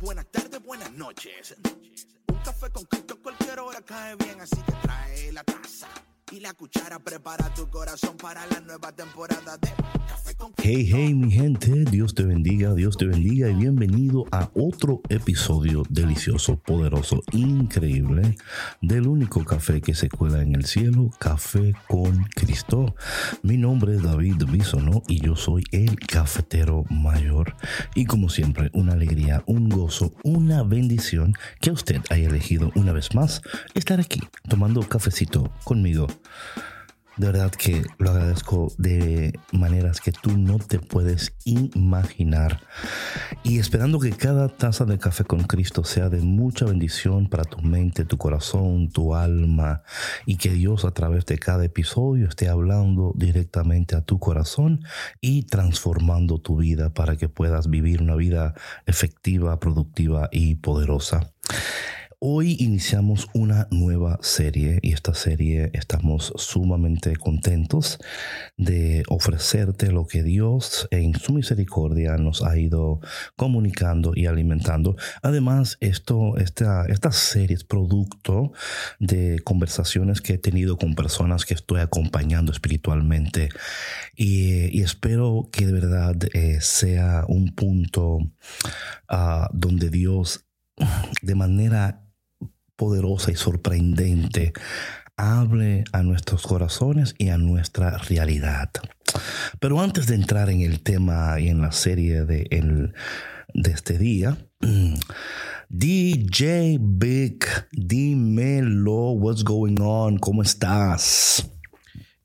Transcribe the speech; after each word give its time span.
buenas 0.00 0.26
tardes, 0.26 0.62
buenas 0.62 0.92
noches. 0.92 1.56
Un 2.28 2.38
café 2.38 2.70
con 2.70 2.84
Cristo 2.84 3.16
cualquier 3.22 3.58
hora 3.60 3.80
cae 3.82 4.16
bien, 4.16 4.40
así 4.40 4.56
que 4.62 4.72
trae 4.82 5.32
la 5.32 5.44
taza 5.44 5.88
y 6.32 6.40
la 6.40 6.54
cuchara. 6.54 6.98
Prepara 6.98 7.52
tu 7.54 7.68
corazón 7.68 8.16
para 8.16 8.46
la 8.46 8.60
nueva 8.60 8.92
temporada 8.92 9.56
de 9.58 9.68
Café 10.08 10.34
con 10.34 10.52
Hey, 10.56 10.88
hey, 10.92 11.14
mi 11.14 11.30
gente, 11.30 11.84
Dios 11.84 12.14
te 12.14 12.24
bendiga, 12.24 12.74
Dios 12.74 12.96
te 12.96 13.06
bendiga 13.06 13.48
y 13.48 13.54
bienvenido 13.54 14.24
a 14.32 14.50
otro 14.54 15.00
episodio 15.08 15.84
delicioso, 15.88 16.56
poderoso, 16.56 17.22
increíble 17.32 18.36
del 18.80 19.06
único 19.06 19.44
café 19.44 19.80
que 19.80 19.94
se 19.94 20.08
cuela 20.08 20.42
en 20.42 20.54
el 20.54 20.64
cielo, 20.64 21.10
Café 21.18 21.74
con 21.86 22.24
Cristo. 22.34 22.94
Mi 23.42 23.56
nombre 23.56 23.96
es 23.96 24.02
David 24.02 24.44
Bisono 24.48 25.02
y 25.06 25.20
yo 25.20 25.36
soy 25.36 25.64
el 25.70 25.96
cafetero 26.00 26.84
mayor. 26.90 27.54
Y 27.94 28.06
como 28.06 28.28
siempre, 28.28 28.70
una 28.72 28.94
alegría, 28.94 29.42
un 29.46 29.68
gozo, 29.68 30.12
una 30.24 30.62
bendición 30.62 31.34
que 31.60 31.70
usted 31.70 32.00
haya 32.10 32.28
elegido 32.28 32.72
una 32.74 32.92
vez 32.92 33.14
más 33.14 33.42
estar 33.74 34.00
aquí 34.00 34.20
tomando 34.48 34.80
cafecito 34.88 35.52
conmigo. 35.64 36.06
De 37.16 37.28
verdad 37.28 37.50
que 37.50 37.82
lo 37.96 38.10
agradezco 38.10 38.70
de 38.76 39.38
maneras 39.50 40.02
que 40.02 40.12
tú 40.12 40.36
no 40.36 40.58
te 40.58 40.78
puedes 40.78 41.34
imaginar. 41.44 42.60
Y 43.42 43.58
esperando 43.58 43.98
que 43.98 44.10
cada 44.10 44.48
taza 44.48 44.84
de 44.84 44.98
café 44.98 45.24
con 45.24 45.44
Cristo 45.44 45.82
sea 45.82 46.10
de 46.10 46.20
mucha 46.20 46.66
bendición 46.66 47.30
para 47.30 47.44
tu 47.44 47.62
mente, 47.62 48.04
tu 48.04 48.18
corazón, 48.18 48.90
tu 48.90 49.14
alma. 49.14 49.82
Y 50.26 50.36
que 50.36 50.50
Dios 50.50 50.84
a 50.84 50.90
través 50.90 51.24
de 51.24 51.38
cada 51.38 51.64
episodio 51.64 52.28
esté 52.28 52.50
hablando 52.50 53.14
directamente 53.16 53.96
a 53.96 54.02
tu 54.02 54.18
corazón 54.18 54.84
y 55.22 55.44
transformando 55.44 56.38
tu 56.38 56.58
vida 56.58 56.92
para 56.92 57.16
que 57.16 57.30
puedas 57.30 57.70
vivir 57.70 58.02
una 58.02 58.14
vida 58.14 58.52
efectiva, 58.84 59.58
productiva 59.58 60.28
y 60.30 60.56
poderosa. 60.56 61.32
Hoy 62.18 62.56
iniciamos 62.60 63.28
una 63.34 63.68
nueva 63.70 64.18
serie 64.22 64.78
y 64.80 64.94
esta 64.94 65.12
serie 65.12 65.70
estamos 65.74 66.32
sumamente 66.36 67.14
contentos 67.16 67.98
de 68.56 69.02
ofrecerte 69.08 69.92
lo 69.92 70.06
que 70.06 70.22
Dios 70.22 70.88
en 70.92 71.14
su 71.14 71.34
misericordia 71.34 72.16
nos 72.16 72.42
ha 72.42 72.56
ido 72.56 73.00
comunicando 73.36 74.12
y 74.14 74.24
alimentando. 74.24 74.96
Además, 75.20 75.76
esto, 75.80 76.38
esta, 76.38 76.86
serie 77.12 77.54
es 77.54 77.64
producto 77.64 78.52
de 78.98 79.40
conversaciones 79.44 80.22
que 80.22 80.34
he 80.34 80.38
tenido 80.38 80.78
con 80.78 80.94
personas 80.94 81.44
que 81.44 81.52
estoy 81.52 81.80
acompañando 81.80 82.50
espiritualmente 82.50 83.50
y, 84.14 84.80
espero 84.80 85.50
que 85.52 85.66
de 85.66 85.72
verdad 85.72 86.16
eh, 86.32 86.62
sea 86.62 87.26
un 87.28 87.54
punto 87.54 88.20
uh, 89.10 89.48
donde 89.52 89.90
Dios 89.90 90.46
de 91.22 91.34
manera 91.34 92.05
poderosa 92.76 93.30
y 93.30 93.36
sorprendente 93.36 94.52
hable 95.16 95.84
a 95.92 96.02
nuestros 96.02 96.42
corazones 96.42 97.14
y 97.18 97.30
a 97.30 97.38
nuestra 97.38 97.98
realidad. 97.98 98.70
Pero 99.60 99.80
antes 99.80 100.06
de 100.06 100.14
entrar 100.14 100.50
en 100.50 100.60
el 100.60 100.80
tema 100.80 101.40
y 101.40 101.48
en 101.48 101.60
la 101.60 101.72
serie 101.72 102.24
de, 102.24 102.46
el, 102.50 102.92
de 103.54 103.70
este 103.70 103.98
día, 103.98 104.36
DJ 105.68 106.78
Big, 106.80 107.44
dímelo, 107.72 109.12
what's 109.12 109.42
going 109.42 109.80
on, 109.80 110.18
¿cómo 110.18 110.42
estás? 110.42 111.55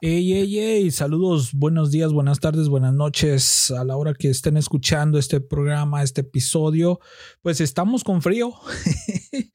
Hey, 0.04 0.32
hey, 0.34 0.52
hey, 0.58 0.90
saludos, 0.90 1.54
buenos 1.54 1.92
días, 1.92 2.12
buenas 2.12 2.40
tardes, 2.40 2.70
buenas 2.70 2.96
noches. 2.96 3.70
A 3.70 3.84
la 3.86 3.96
hora 3.98 4.16
que 4.16 4.32
estén 4.32 4.58
escuchando 4.58 5.20
este 5.20 5.42
programa, 5.42 6.02
este 6.02 6.22
episodio, 6.22 7.00
pues 7.44 7.62
estamos 7.62 8.04
con 8.04 8.24
frío. 8.24 8.52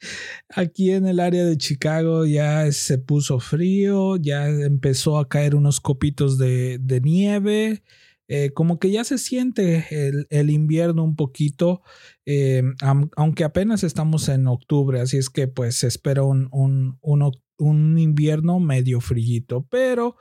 Aquí 0.50 0.92
en 0.92 1.08
el 1.08 1.18
área 1.18 1.44
de 1.44 1.56
Chicago 1.56 2.26
ya 2.26 2.70
se 2.70 2.96
puso 2.98 3.40
frío, 3.40 4.14
ya 4.18 4.46
empezó 4.48 5.18
a 5.18 5.28
caer 5.28 5.56
unos 5.56 5.80
copitos 5.80 6.38
de, 6.38 6.78
de 6.80 7.00
nieve. 7.00 7.82
Eh, 8.28 8.52
como 8.54 8.78
que 8.78 8.92
ya 8.92 9.02
se 9.02 9.18
siente 9.18 9.86
el, 9.90 10.28
el 10.30 10.50
invierno 10.50 11.02
un 11.02 11.16
poquito, 11.16 11.82
eh, 12.24 12.62
aunque 13.16 13.44
apenas 13.44 13.84
estamos 13.84 14.28
en 14.28 14.48
octubre, 14.48 15.00
así 15.00 15.16
es 15.16 15.30
que 15.30 15.46
pues 15.46 15.76
se 15.76 15.86
espera 15.86 16.24
un, 16.24 16.48
un, 16.50 16.98
un, 17.02 17.22
un 17.58 17.98
invierno 17.98 18.60
medio 18.60 19.00
frillito, 19.00 19.66
pero 19.70 20.16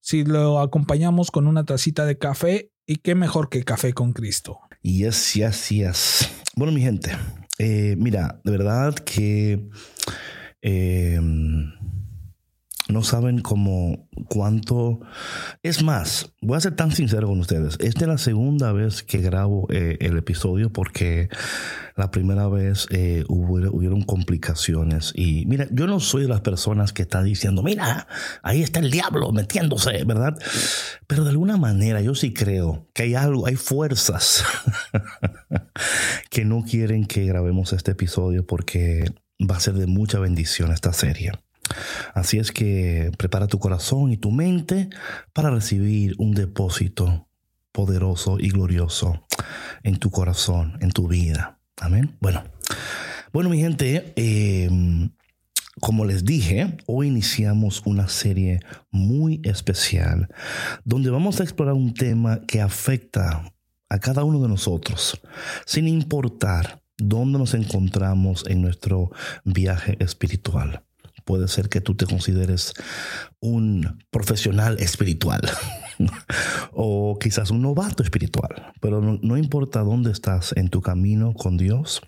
si 0.00 0.24
lo 0.24 0.60
acompañamos 0.60 1.30
con 1.30 1.46
una 1.46 1.64
tacita 1.64 2.06
de 2.06 2.18
café, 2.18 2.72
y 2.86 2.96
qué 2.96 3.14
mejor 3.14 3.48
que 3.48 3.64
café 3.64 3.92
con 3.92 4.12
Cristo. 4.12 4.58
Yes, 4.82 5.34
yes, 5.34 5.68
yes. 5.70 6.30
Bueno, 6.56 6.72
mi 6.72 6.80
gente, 6.80 7.12
eh, 7.58 7.94
mira, 7.98 8.40
de 8.44 8.50
verdad 8.50 8.94
que 8.94 9.68
eh, 10.60 11.20
no 12.92 13.02
saben 13.02 13.40
cómo 13.40 14.08
cuánto. 14.28 15.00
Es 15.62 15.82
más, 15.82 16.32
voy 16.40 16.56
a 16.56 16.60
ser 16.60 16.76
tan 16.76 16.92
sincero 16.92 17.26
con 17.28 17.40
ustedes. 17.40 17.76
Esta 17.80 18.02
es 18.02 18.08
la 18.08 18.18
segunda 18.18 18.72
vez 18.72 19.02
que 19.02 19.18
grabo 19.18 19.66
eh, 19.70 19.98
el 20.00 20.16
episodio 20.18 20.72
porque 20.72 21.28
la 21.96 22.10
primera 22.10 22.48
vez 22.48 22.86
eh, 22.90 23.24
hubo, 23.28 23.54
hubieron 23.70 24.02
complicaciones. 24.02 25.12
Y 25.14 25.46
mira, 25.46 25.66
yo 25.70 25.86
no 25.86 26.00
soy 26.00 26.22
de 26.22 26.28
las 26.28 26.40
personas 26.40 26.92
que 26.92 27.02
está 27.02 27.22
diciendo, 27.22 27.62
mira, 27.62 28.06
ahí 28.42 28.62
está 28.62 28.80
el 28.80 28.90
diablo 28.90 29.32
metiéndose, 29.32 30.04
¿verdad? 30.04 30.38
Pero 31.06 31.24
de 31.24 31.30
alguna 31.30 31.56
manera 31.56 32.00
yo 32.00 32.14
sí 32.14 32.32
creo 32.32 32.88
que 32.94 33.04
hay 33.04 33.14
algo, 33.14 33.46
hay 33.46 33.56
fuerzas 33.56 34.44
que 36.30 36.44
no 36.44 36.62
quieren 36.62 37.06
que 37.06 37.24
grabemos 37.24 37.72
este 37.72 37.92
episodio 37.92 38.46
porque 38.46 39.04
va 39.40 39.56
a 39.56 39.60
ser 39.60 39.74
de 39.74 39.86
mucha 39.86 40.18
bendición 40.18 40.72
esta 40.72 40.92
serie. 40.92 41.32
Así 42.14 42.38
es 42.38 42.52
que 42.52 43.10
prepara 43.18 43.46
tu 43.46 43.58
corazón 43.58 44.12
y 44.12 44.16
tu 44.16 44.30
mente 44.30 44.88
para 45.32 45.50
recibir 45.50 46.14
un 46.18 46.32
depósito 46.32 47.28
poderoso 47.72 48.38
y 48.38 48.50
glorioso 48.50 49.24
en 49.82 49.98
tu 49.98 50.10
corazón, 50.10 50.76
en 50.80 50.90
tu 50.90 51.08
vida. 51.08 51.58
Amén. 51.80 52.16
Bueno, 52.20 52.42
bueno, 53.32 53.48
mi 53.48 53.58
gente, 53.60 54.12
eh, 54.16 54.68
como 55.80 56.04
les 56.04 56.24
dije, 56.24 56.76
hoy 56.86 57.08
iniciamos 57.08 57.82
una 57.86 58.08
serie 58.08 58.60
muy 58.90 59.40
especial 59.42 60.28
donde 60.84 61.10
vamos 61.10 61.40
a 61.40 61.42
explorar 61.42 61.74
un 61.74 61.94
tema 61.94 62.40
que 62.46 62.60
afecta 62.60 63.52
a 63.88 63.98
cada 63.98 64.24
uno 64.24 64.40
de 64.40 64.48
nosotros, 64.48 65.20
sin 65.66 65.88
importar 65.88 66.82
dónde 66.98 67.38
nos 67.38 67.54
encontramos 67.54 68.44
en 68.46 68.62
nuestro 68.62 69.10
viaje 69.44 69.96
espiritual. 69.98 70.82
Puede 71.24 71.48
ser 71.48 71.68
que 71.68 71.80
tú 71.80 71.94
te 71.94 72.06
consideres 72.06 72.74
un 73.40 74.04
profesional 74.10 74.78
espiritual 74.80 75.40
o 76.72 77.18
quizás 77.18 77.50
un 77.50 77.62
novato 77.62 78.02
espiritual, 78.02 78.72
pero 78.80 79.00
no, 79.00 79.36
importa 79.36 79.80
dónde 79.80 80.10
estás 80.10 80.52
en 80.56 80.68
tu 80.68 80.80
camino 80.80 81.34
con 81.34 81.56
Dios, 81.56 82.02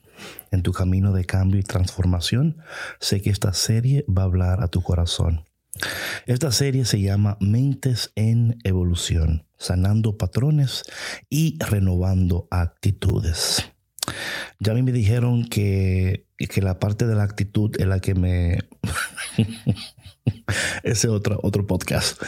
en 0.50 0.62
tu 0.62 0.72
camino 0.72 1.12
de 1.12 1.24
cambio 1.24 1.60
y 1.60 1.64
transformación, 1.64 2.58
sé 3.00 3.20
que 3.20 3.30
esta 3.30 3.52
serie 3.52 4.04
va 4.08 4.22
a 4.22 4.26
hablar 4.26 4.62
a 4.62 4.68
tu 4.68 4.82
corazón. 4.82 5.44
Esta 6.26 6.52
serie 6.52 6.84
se 6.84 7.00
llama 7.00 7.36
Mentes 7.40 8.12
en 8.14 8.58
Evolución, 8.62 9.44
sanando 9.58 10.16
patrones 10.16 10.84
y 11.28 11.58
renovando 11.58 12.46
actitudes. 12.50 13.73
Ya 14.64 14.72
a 14.72 14.74
mí 14.74 14.82
me 14.82 14.92
dijeron 14.92 15.44
que, 15.44 16.26
que 16.38 16.62
la 16.62 16.78
parte 16.78 17.06
de 17.06 17.14
la 17.14 17.22
actitud 17.22 17.70
es 17.78 17.86
la 17.86 18.00
que 18.00 18.14
me... 18.14 18.60
Ese 20.82 21.08
otro, 21.08 21.38
otro 21.42 21.66
podcast. 21.66 22.18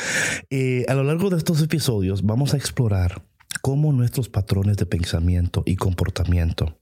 Eh, 0.51 0.85
a 0.87 0.93
lo 0.93 1.03
largo 1.03 1.31
de 1.31 1.39
estos 1.39 1.63
episodios 1.63 2.23
vamos 2.23 2.53
a 2.53 2.59
explorar 2.59 3.23
cómo 3.63 3.91
nuestros 3.91 4.29
patrones 4.29 4.77
de 4.77 4.85
pensamiento 4.85 5.63
y 5.65 5.77
comportamiento 5.77 6.79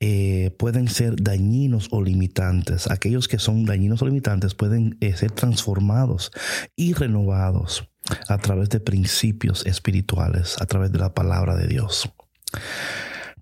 eh, 0.00 0.52
pueden 0.58 0.88
ser 0.88 1.16
dañinos 1.22 1.88
o 1.90 2.00
limitantes. 2.00 2.90
Aquellos 2.90 3.28
que 3.28 3.38
son 3.38 3.66
dañinos 3.66 4.00
o 4.00 4.06
limitantes 4.06 4.54
pueden 4.54 4.96
eh, 5.02 5.14
ser 5.14 5.32
transformados 5.32 6.30
y 6.76 6.94
renovados 6.94 7.90
a 8.26 8.38
través 8.38 8.70
de 8.70 8.80
principios 8.80 9.66
espirituales, 9.66 10.56
a 10.62 10.64
través 10.64 10.92
de 10.92 10.98
la 10.98 11.12
palabra 11.12 11.56
de 11.56 11.66
Dios. 11.66 12.10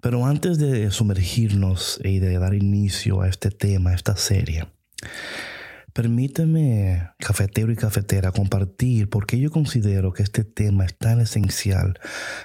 Pero 0.01 0.27
antes 0.27 0.59
de 0.59 0.91
sumergirnos 0.91 2.01
y 2.05 2.19
de 2.19 2.39
dar 2.39 2.55
inicio 2.55 3.23
a 3.23 3.29
este 3.29 3.51
tema, 3.51 3.91
a 3.91 3.95
esta 3.95 4.17
serie, 4.17 4.67
permíteme, 5.93 7.11
cafetero 7.19 7.73
y 7.73 7.77
cafetera, 7.77 8.31
compartir 8.31 9.11
por 9.11 9.27
qué 9.27 9.41
yo 9.41 9.51
considero 9.51 10.13
que 10.13 10.23
este 10.23 10.45
tema 10.45 10.85
es 10.85 10.97
tan 10.97 11.21
esencial 11.21 11.99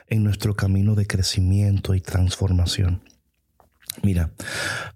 en 0.08 0.24
nuestro 0.24 0.56
camino 0.56 0.96
de 0.96 1.06
crecimiento 1.06 1.94
y 1.94 2.02
transformación. 2.02 3.02
Mira, 4.02 4.32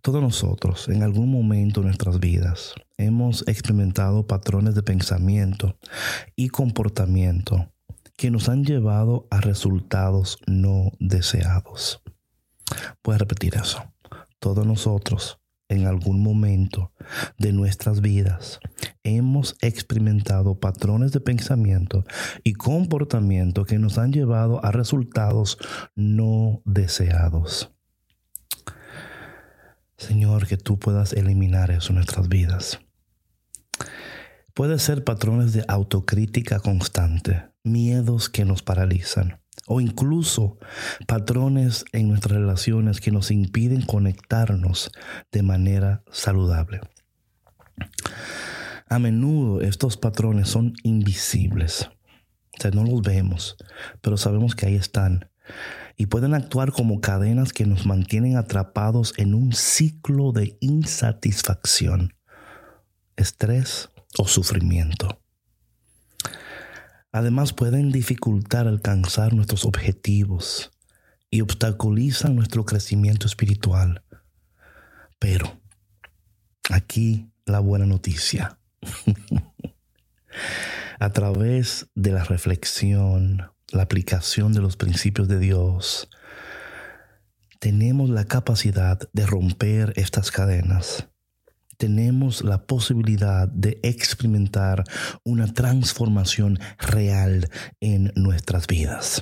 todos 0.01 0.21
nosotros 0.21 0.89
en 0.89 1.04
algún 1.04 1.30
momento 1.31 1.81
de 1.81 1.88
nuestras 1.88 2.19
vidas 2.19 2.74
hemos 2.98 3.48
experimentado 3.48 4.25
patrones 4.25 4.74
de 4.74 4.81
pensamiento 4.81 5.77
y 6.36 6.50
comportamiento 6.50 7.71
que 8.15 8.31
nos 8.31 8.50
han 8.50 8.65
llevado 8.65 9.27
a 9.30 9.39
resultados 9.39 10.39
no 10.48 10.92
deseados. 11.00 12.01
Puedes 13.02 13.19
repetir 13.19 13.56
eso. 13.56 13.84
todos 14.40 14.66
nosotros 14.66 15.40
en 15.69 15.86
algún 15.86 16.22
momento 16.22 16.92
de 17.38 17.52
nuestras 17.52 18.02
vidas 18.02 18.60
hemos 19.04 19.56
experimentado 19.62 20.60
patrones 20.60 21.12
de 21.12 21.19
pensamiento 21.19 22.06
y 22.44 22.54
comportamiento 22.54 23.66
que 23.66 23.80
nos 23.80 23.98
han 23.98 24.14
llevado 24.14 24.64
a 24.64 24.72
resultados 24.72 25.58
no 25.96 26.62
deseados. 26.66 27.72
Señor, 29.98 30.48
que 30.48 30.58
tú 30.58 30.78
puedas 30.78 31.14
eliminar 31.14 31.72
eso 31.72 31.90
en 31.90 31.96
nuestras 31.96 32.30
vidas. 32.30 32.80
Puede 34.54 34.80
ser 34.80 35.04
patrones 35.04 35.54
de 35.54 35.66
autocrítica 35.68 36.60
constante, 36.60 37.50
miedos 37.64 38.30
que 38.30 38.46
nos 38.46 38.62
paralizan 38.62 39.40
o 39.65 39.81
incluso 39.81 40.57
patrones 41.07 41.86
en 41.92 42.09
nuestras 42.09 42.38
relaciones 42.38 43.01
que 43.01 43.12
nos 43.12 43.31
impiden 43.31 43.81
conectarnos 43.81 44.92
de 45.31 45.44
manera 45.44 46.04
saludable. 46.12 46.81
A 48.89 49.00
menudo 49.00 49.62
estos 49.62 49.98
patrones 49.98 50.48
son 50.50 50.74
invisibles, 50.83 51.89
o 52.57 52.62
sea, 52.62 52.71
no 52.71 52.83
los 52.83 53.01
vemos, 53.01 53.57
pero 54.01 54.18
sabemos 54.18 54.56
que 54.56 54.68
ahí 54.68 54.75
están 54.75 55.30
y 55.98 56.06
pueden 56.06 56.33
actuar 56.36 56.71
como 56.71 57.01
cadenas 57.01 57.54
que 57.54 57.65
nos 57.65 57.86
mantienen 57.86 58.38
atrapados 58.38 59.13
en 59.18 59.33
un 59.33 59.51
ciclo 59.54 60.31
de 60.31 60.57
insatisfacción, 60.62 62.13
estrés 63.15 63.89
o 64.18 64.27
sufrimiento. 64.27 65.19
Además 67.18 67.52
pueden 67.52 67.92
dificultar 67.92 68.68
alcanzar 68.68 69.34
nuestros 69.34 69.66
objetivos 69.66 70.72
y 71.31 71.42
obstaculizan 71.42 72.36
nuestro 72.36 72.64
crecimiento 72.64 73.25
espiritual. 73.25 74.04
Pero 75.18 75.60
aquí 76.69 77.31
la 77.48 77.58
buena 77.60 77.88
noticia. 77.88 78.60
A 81.00 81.10
través 81.12 81.88
de 81.96 82.12
la 82.12 82.24
reflexión, 82.24 83.50
la 83.72 83.81
aplicación 83.81 84.54
de 84.54 84.62
los 84.62 84.78
principios 84.78 85.28
de 85.28 85.40
Dios, 85.40 86.12
tenemos 87.60 88.12
la 88.12 88.25
capacidad 88.25 89.00
de 89.12 89.25
romper 89.25 89.92
estas 89.96 90.30
cadenas 90.30 91.08
tenemos 91.77 92.44
la 92.44 92.65
posibilidad 92.65 93.47
de 93.47 93.79
experimentar 93.83 94.83
una 95.24 95.53
transformación 95.53 96.59
real 96.79 97.50
en 97.79 98.12
nuestras 98.15 98.68
vidas. 98.68 99.21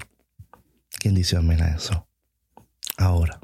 ¿Quién 0.90 1.16
dice 1.16 1.38
amén 1.38 1.62
a 1.62 1.76
eso? 1.76 2.08
Ahora, 2.98 3.40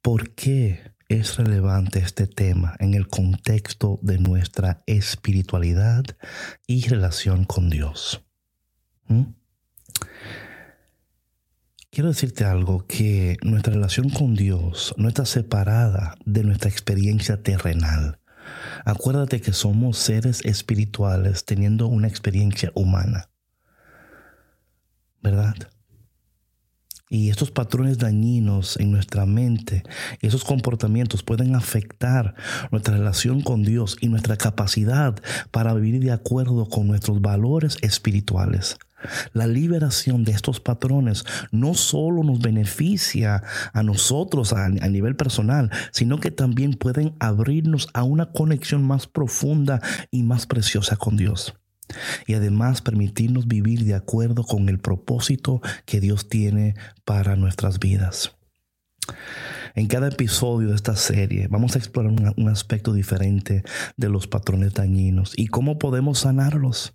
¿por 0.00 0.34
qué 0.34 0.92
es 1.08 1.36
relevante 1.36 1.98
este 1.98 2.26
tema 2.26 2.74
en 2.78 2.94
el 2.94 3.06
contexto 3.06 4.00
de 4.02 4.18
nuestra 4.18 4.82
espiritualidad 4.86 6.04
y 6.66 6.88
relación 6.88 7.44
con 7.44 7.68
Dios? 7.68 8.24
¿Mm? 9.08 9.41
Quiero 12.02 12.14
decirte 12.14 12.44
algo, 12.44 12.84
que 12.88 13.36
nuestra 13.44 13.74
relación 13.74 14.10
con 14.10 14.34
Dios 14.34 14.92
no 14.96 15.06
está 15.06 15.24
separada 15.24 16.16
de 16.24 16.42
nuestra 16.42 16.68
experiencia 16.68 17.44
terrenal. 17.44 18.18
Acuérdate 18.84 19.40
que 19.40 19.52
somos 19.52 19.98
seres 19.98 20.44
espirituales 20.44 21.44
teniendo 21.44 21.86
una 21.86 22.08
experiencia 22.08 22.72
humana. 22.74 23.30
¿Verdad? 25.22 25.54
Y 27.08 27.30
estos 27.30 27.52
patrones 27.52 27.98
dañinos 27.98 28.80
en 28.80 28.90
nuestra 28.90 29.24
mente, 29.24 29.84
esos 30.22 30.42
comportamientos 30.42 31.22
pueden 31.22 31.54
afectar 31.54 32.34
nuestra 32.72 32.96
relación 32.96 33.42
con 33.42 33.62
Dios 33.62 33.96
y 34.00 34.08
nuestra 34.08 34.36
capacidad 34.36 35.14
para 35.52 35.72
vivir 35.74 36.02
de 36.02 36.10
acuerdo 36.10 36.68
con 36.68 36.88
nuestros 36.88 37.20
valores 37.20 37.78
espirituales. 37.80 38.76
La 39.32 39.46
liberación 39.46 40.24
de 40.24 40.32
estos 40.32 40.60
patrones 40.60 41.24
no 41.50 41.74
solo 41.74 42.22
nos 42.22 42.40
beneficia 42.40 43.42
a 43.72 43.82
nosotros 43.82 44.52
a, 44.52 44.68
nivel 44.68 45.16
personal, 45.16 45.70
sino 45.90 46.20
que 46.20 46.30
también 46.30 46.74
pueden 46.74 47.14
abrirnos 47.18 47.88
a 47.94 48.04
una 48.04 48.32
conexión 48.32 48.82
más 48.82 49.06
profunda 49.06 49.80
y 50.10 50.22
más 50.22 50.46
preciosa 50.46 50.96
con 50.96 51.16
Dios. 51.16 51.54
Y 52.26 52.34
además 52.34 52.80
permitirnos 52.80 53.48
vivir 53.48 53.84
de 53.84 53.94
acuerdo 53.94 54.44
con 54.44 54.68
el 54.68 54.78
propósito 54.78 55.60
que 55.84 56.00
Dios 56.00 56.28
tiene 56.28 56.74
para 57.04 57.36
nuestras 57.36 57.78
vidas. 57.78 58.36
En 59.74 59.86
cada 59.86 60.08
episodio 60.08 60.68
de 60.68 60.74
esta 60.74 60.96
serie 60.96 61.48
vamos 61.48 61.74
a 61.74 61.78
explorar 61.78 62.12
un 62.36 62.48
aspecto 62.48 62.92
diferente 62.92 63.62
de 63.96 64.08
los 64.08 64.26
patrones 64.26 64.74
dañinos 64.74 65.32
y 65.36 65.46
cómo 65.46 65.78
podemos 65.78 66.20
sanarlos 66.20 66.94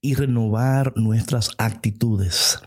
y 0.00 0.14
renovar 0.14 0.92
nuestras 0.96 1.50
actitudes. 1.58 2.60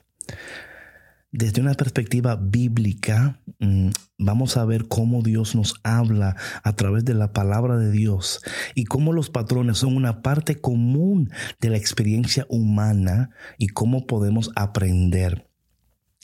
Desde 1.31 1.61
una 1.61 1.75
perspectiva 1.75 2.35
bíblica, 2.35 3.39
mm, 3.59 3.89
vamos 4.17 4.57
a 4.57 4.65
ver 4.65 4.87
cómo 4.87 5.21
Dios 5.21 5.53
nos 5.53 5.75
habla 5.83 6.35
a 6.63 6.75
través 6.75 7.05
de 7.05 7.13
la 7.13 7.33
palabra 7.33 7.77
de 7.77 7.91
Dios 7.91 8.41
y 8.73 8.85
cómo 8.85 9.13
los 9.13 9.29
patrones 9.29 9.77
son 9.77 9.95
una 9.95 10.23
parte 10.23 10.59
común 10.59 11.29
de 11.61 11.69
la 11.69 11.77
experiencia 11.77 12.47
humana 12.49 13.29
y 13.59 13.67
cómo 13.67 14.07
podemos 14.07 14.49
aprender 14.55 15.47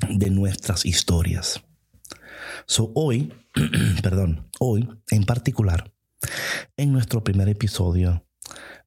de 0.10 0.32
nuestras 0.32 0.86
historias. 0.86 1.64
So 2.66 2.92
hoy, 2.96 3.32
perdón, 4.02 4.50
hoy 4.60 4.90
en 5.12 5.24
particular, 5.26 5.94
en 6.78 6.92
nuestro 6.92 7.24
primer 7.24 7.48
episodio, 7.48 8.25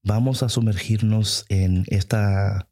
vamos 0.02 0.42
a 0.42 0.48
sumergirnos 0.48 1.44
en 1.48 1.84
esta 1.88 2.68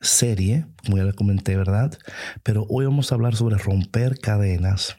serie, 0.00 0.66
como 0.84 0.98
ya 0.98 1.04
le 1.04 1.12
comenté, 1.12 1.56
¿verdad? 1.56 1.98
Pero 2.42 2.66
hoy 2.68 2.84
vamos 2.84 3.10
a 3.10 3.14
hablar 3.14 3.34
sobre 3.34 3.56
romper 3.56 4.18
cadenas, 4.18 4.96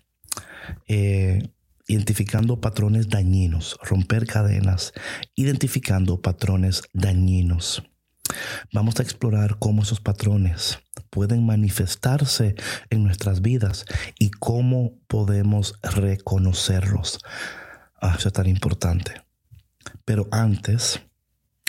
eh, 0.88 1.50
identificando 1.88 2.62
patrones 2.62 3.10
dañinos, 3.10 3.78
romper 3.84 4.28
cadenas, 4.28 4.94
identificando 5.36 6.22
patrones 6.22 6.84
dañinos. 6.94 7.84
Vamos 8.72 9.00
a 9.00 9.04
explorar 9.04 9.58
cómo 9.58 9.82
esos 9.82 10.02
patrones 10.02 10.80
pueden 11.10 11.46
manifestarse 11.46 12.56
en 12.90 13.04
nuestras 13.04 13.42
vidas 13.42 13.86
y 14.20 14.30
cómo 14.30 15.00
podemos 15.08 15.80
reconocerlos. 15.82 17.20
Ah, 18.00 18.16
eso 18.18 18.28
es 18.28 18.34
tan 18.34 18.48
importante. 18.48 19.24
Pero 20.06 20.28
antes, 20.32 21.02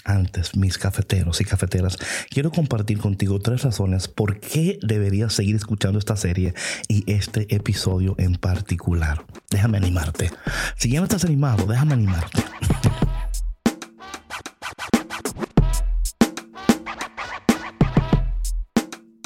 antes, 0.05 0.57
mis 0.57 0.79
cafeteros 0.79 1.41
y 1.41 1.45
cafeteras, 1.45 1.99
quiero 2.31 2.51
compartir 2.51 2.99
contigo 2.99 3.39
tres 3.39 3.63
razones 3.63 4.09
por 4.09 4.41
qué 4.41 4.79
deberías 4.83 5.33
seguir 5.33 5.57
escuchando 5.57 5.99
esta 5.99 6.17
serie 6.17 6.55
y 6.89 7.11
este 7.11 7.55
episodio 7.55 8.15
en 8.19 8.35
particular. 8.37 9.25
Déjame 9.51 9.79
animarte. 9.79 10.31
Si 10.77 10.91
ya 10.91 11.01
no 11.01 11.05
estás 11.05 11.25
animado, 11.25 11.67
déjame 11.67 11.95
animarte. 11.95 12.43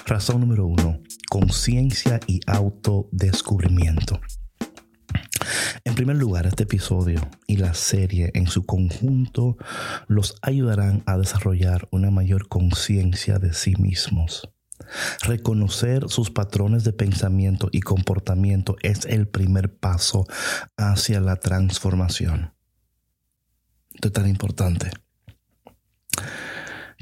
Razón 0.07 0.41
número 0.43 0.67
uno, 0.67 1.01
conciencia 1.31 2.21
y 2.27 2.41
autodescubrimiento. 2.47 4.21
En 5.85 5.95
primer 5.95 6.17
lugar, 6.17 6.47
este 6.47 6.65
episodio 6.65 7.21
y 7.47 7.57
la 7.57 7.75
serie 7.75 8.31
en 8.35 8.47
su 8.47 8.67
conjunto 8.67 9.57
los 10.07 10.37
ayudarán 10.43 11.03
a 11.07 11.17
desarrollar 11.19 11.89
una 11.91 12.11
mayor 12.11 12.49
conciencia 12.49 13.39
de 13.39 13.53
sí 13.53 13.75
mismos. 13.77 14.49
Reconocer 15.23 16.09
sus 16.09 16.31
patrones 16.31 16.85
de 16.85 16.93
pensamiento 16.93 17.69
y 17.73 17.81
comportamiento 17.81 18.77
es 18.83 19.05
el 19.07 19.29
primer 19.29 19.77
paso 19.77 20.27
hacia 20.77 21.21
la 21.21 21.37
transformación. 21.37 22.55
Esto 23.95 24.09
es 24.09 24.13
tan 24.13 24.29
importante. 24.29 24.91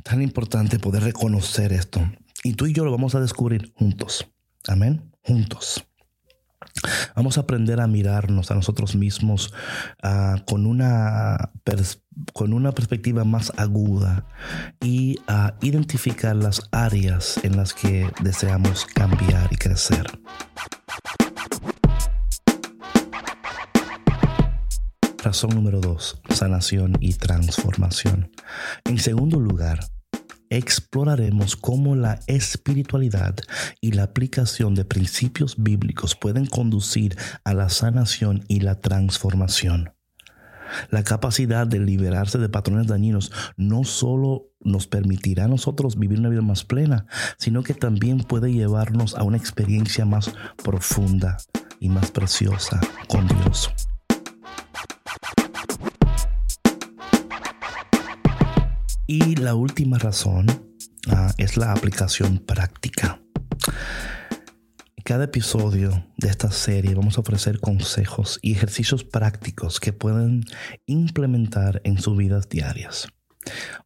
Tan 0.05 0.21
importante 0.21 0.79
poder 0.79 1.05
reconocer 1.05 1.73
esto. 1.73 2.01
Y 2.45 2.55
tú 2.55 2.67
y 2.67 2.73
yo 2.73 2.85
lo 2.85 2.91
vamos 2.91 3.15
a 3.15 3.21
descubrir 3.21 3.73
juntos. 3.75 4.29
Amén. 4.67 5.13
Juntos. 5.23 5.85
Vamos 7.15 7.39
a 7.39 7.43
aprender 7.43 7.81
a 7.81 7.87
mirarnos 7.87 8.51
a 8.51 8.55
nosotros 8.55 8.95
mismos 8.95 9.53
ah, 10.03 10.37
con, 10.47 10.67
una 10.67 11.51
con 12.33 12.53
una 12.53 12.73
perspectiva 12.73 13.25
más 13.25 13.53
aguda 13.57 14.27
y 14.81 15.19
a 15.27 15.55
identificar 15.63 16.37
las 16.37 16.69
áreas 16.73 17.39
en 17.43 17.57
las 17.57 17.75
que 17.75 18.11
deseamos 18.23 18.87
cambiar 18.87 19.53
y 19.53 19.57
crecer. 19.57 20.07
Razón 25.23 25.51
número 25.55 25.81
dos, 25.81 26.21
sanación 26.31 26.97
y 26.99 27.15
transformación. 27.15 28.33
En 28.85 28.99
segundo 28.99 29.39
lugar, 29.39 29.79
exploraremos 30.57 31.57
cómo 31.57 31.97
la 31.97 32.21
espiritualidad 32.27 33.37
y 33.81 33.93
la 33.93 34.05
aplicación 34.05 34.75
de 34.75 34.85
principios 34.85 35.57
bíblicos 35.57 36.15
pueden 36.15 36.47
conducir 36.47 37.17
a 37.45 37.55
la 37.55 37.69
sanación 37.69 38.45
y 38.49 38.61
la 38.61 38.81
transformación. 38.81 39.93
La 40.91 41.03
capacidad 41.03 41.67
de 41.67 41.81
liberarse 41.81 42.39
de 42.39 42.49
patrones 42.49 42.87
dañinos 42.87 43.33
no 43.57 43.85
solo 43.85 44.47
nos 44.61 44.87
permitirá 44.87 45.45
a 45.45 45.49
nosotros 45.49 45.99
vivir 45.99 46.19
una 46.19 46.29
vida 46.29 46.43
más 46.43 46.65
plena, 46.65 47.07
sino 47.39 47.63
que 47.63 47.75
también 47.75 48.19
puede 48.19 48.53
llevarnos 48.53 49.15
a 49.15 49.23
una 49.23 49.37
experiencia 49.37 50.05
más 50.05 50.33
profunda 50.63 51.39
y 51.81 51.89
más 51.89 52.11
preciosa 52.11 52.81
con 53.09 53.27
Dios. 53.27 53.71
Y 59.07 59.35
la 59.37 59.55
última 59.55 59.99
razón 59.99 60.47
ah, 61.09 61.33
es 61.37 61.57
la 61.57 61.73
aplicación 61.73 62.39
práctica. 62.39 63.21
Cada 65.05 65.25
episodio 65.25 66.07
de 66.17 66.29
esta 66.29 66.53
serie 66.53 66.95
vamos 66.95 67.19
a 67.19 67.23
ofrecer 67.23 67.59
consejos 67.59 68.39
y 68.43 68.53
ejercicios 68.53 69.03
prácticos 69.03 69.81
que 69.81 69.93
pueden 69.93 70.45
implementar 70.87 71.81
en 71.85 71.99
sus 71.99 72.17
vidas 72.17 72.49
diarias. 72.49 73.09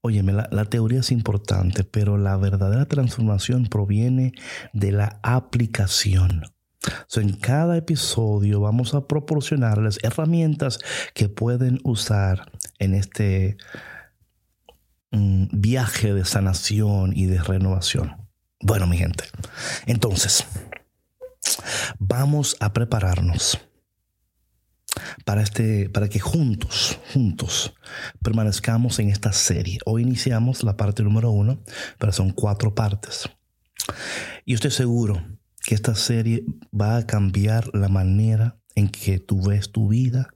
Óyeme, 0.03 0.35
la, 0.35 0.49
la, 0.53 0.67
teoría 0.67 1.01
es 1.01 1.11
importante, 1.11 1.83
pero 1.83 2.19
la 2.19 2.37
verdadera 2.37 2.85
transformación 2.85 3.67
proviene 3.67 4.33
de 4.75 4.93
la 4.93 5.19
aplicación. 5.23 6.43
en 7.15 7.33
cada 7.33 7.79
episodio 7.79 8.61
vamos 8.61 8.93
a 8.93 9.09
proporcionarles 9.09 9.99
herramientas 10.03 10.79
que 11.15 11.31
pueden 11.31 11.81
usar 11.85 12.53
en 12.79 12.93
este 12.93 13.57
viaje 15.53 16.15
de 16.15 16.25
sanación 16.25 17.13
y 17.17 17.27
de 17.27 17.43
renovación. 17.43 18.17
Bueno, 18.61 18.87
mi 18.87 18.97
gente, 18.97 19.25
entonces, 19.87 20.47
vamos 21.99 22.57
a 22.61 22.73
prepararnos 22.73 23.59
para, 25.25 25.43
este, 25.43 25.91
para 25.91 26.09
que 26.09 26.21
juntos, 26.21 26.99
juntos, 27.13 27.75
permanezcamos 28.23 28.99
en 28.99 29.11
esta 29.11 29.33
serie. 29.33 29.79
Hoy 29.85 30.03
iniciamos 30.03 30.63
la 30.63 30.77
parte 30.77 31.03
número 31.03 31.31
uno, 31.31 31.63
pero 31.99 32.13
son 32.13 32.31
cuatro 32.31 32.75
partes. 32.75 33.29
Y 34.45 34.55
estoy 34.55 34.71
seguro 34.71 35.23
que 35.63 35.75
esta 35.75 35.95
serie 35.95 36.45
va 36.73 36.97
a 36.97 37.07
cambiar 37.07 37.71
la 37.75 37.89
manera 37.89 38.59
en 38.75 38.89
que 38.89 39.19
tú 39.19 39.43
ves 39.43 39.73
tu 39.73 39.89
vida 39.89 40.29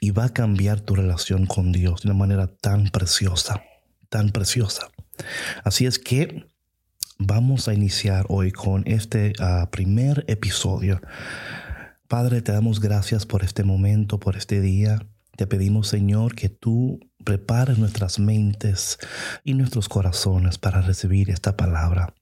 y 0.00 0.10
va 0.10 0.24
a 0.24 0.32
cambiar 0.32 0.80
tu 0.80 0.94
relación 0.94 1.46
con 1.46 1.72
Dios 1.72 2.02
de 2.02 2.08
una 2.08 2.18
manera 2.18 2.46
tan 2.48 2.88
preciosa 2.88 3.62
tan 4.12 4.28
preciosa. 4.28 4.88
Así 5.64 5.86
es 5.86 5.98
que 5.98 6.44
vamos 7.18 7.66
a 7.66 7.72
iniciar 7.72 8.26
hoy 8.28 8.52
con 8.52 8.86
este 8.86 9.32
ah, 9.40 9.70
primer 9.72 10.24
episodio. 10.28 11.00
Padre, 12.08 12.42
te 12.42 12.52
damos 12.52 12.78
gracias 12.78 13.24
por 13.24 13.42
este 13.42 13.64
momento, 13.64 14.20
por 14.20 14.36
este 14.36 14.60
día. 14.60 14.98
Te 15.34 15.46
pedimos, 15.46 15.88
Señor, 15.88 16.34
que 16.34 16.50
tú 16.50 17.00
prepares 17.24 17.78
nuestras 17.78 18.18
mentes 18.18 18.98
y 19.44 19.54
nuestros 19.54 19.88
corazones 19.88 20.58
para 20.58 20.82
recibir 20.82 21.30
esta 21.30 21.56
palabra. 21.56 22.14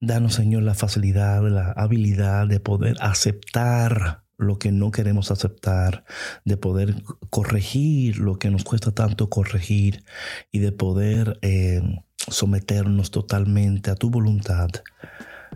Danos, 0.00 0.34
Señor, 0.34 0.62
la 0.62 0.74
facilidad, 0.74 1.46
la 1.50 1.72
habilidad 1.72 2.46
de 2.46 2.60
poder 2.60 2.96
aceptar 3.00 4.25
lo 4.38 4.58
que 4.58 4.72
no 4.72 4.90
queremos 4.90 5.30
aceptar, 5.30 6.04
de 6.44 6.56
poder 6.56 7.02
corregir 7.30 8.18
lo 8.18 8.38
que 8.38 8.50
nos 8.50 8.64
cuesta 8.64 8.92
tanto 8.92 9.30
corregir 9.30 10.04
y 10.52 10.58
de 10.58 10.72
poder 10.72 11.38
eh, 11.42 11.82
someternos 12.28 13.10
totalmente 13.10 13.90
a 13.90 13.94
tu 13.94 14.10
voluntad, 14.10 14.68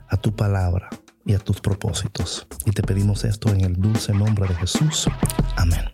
a 0.08 0.16
tu 0.16 0.34
palabra 0.34 0.88
y 1.26 1.34
a 1.34 1.38
tus 1.38 1.60
propósitos. 1.60 2.46
Y 2.64 2.72
te 2.72 2.82
pedimos 2.82 3.24
esto 3.24 3.50
en 3.50 3.62
el 3.62 3.74
dulce 3.74 4.12
nombre 4.12 4.48
de 4.48 4.54
Jesús. 4.54 5.08
Amén. 5.56 5.84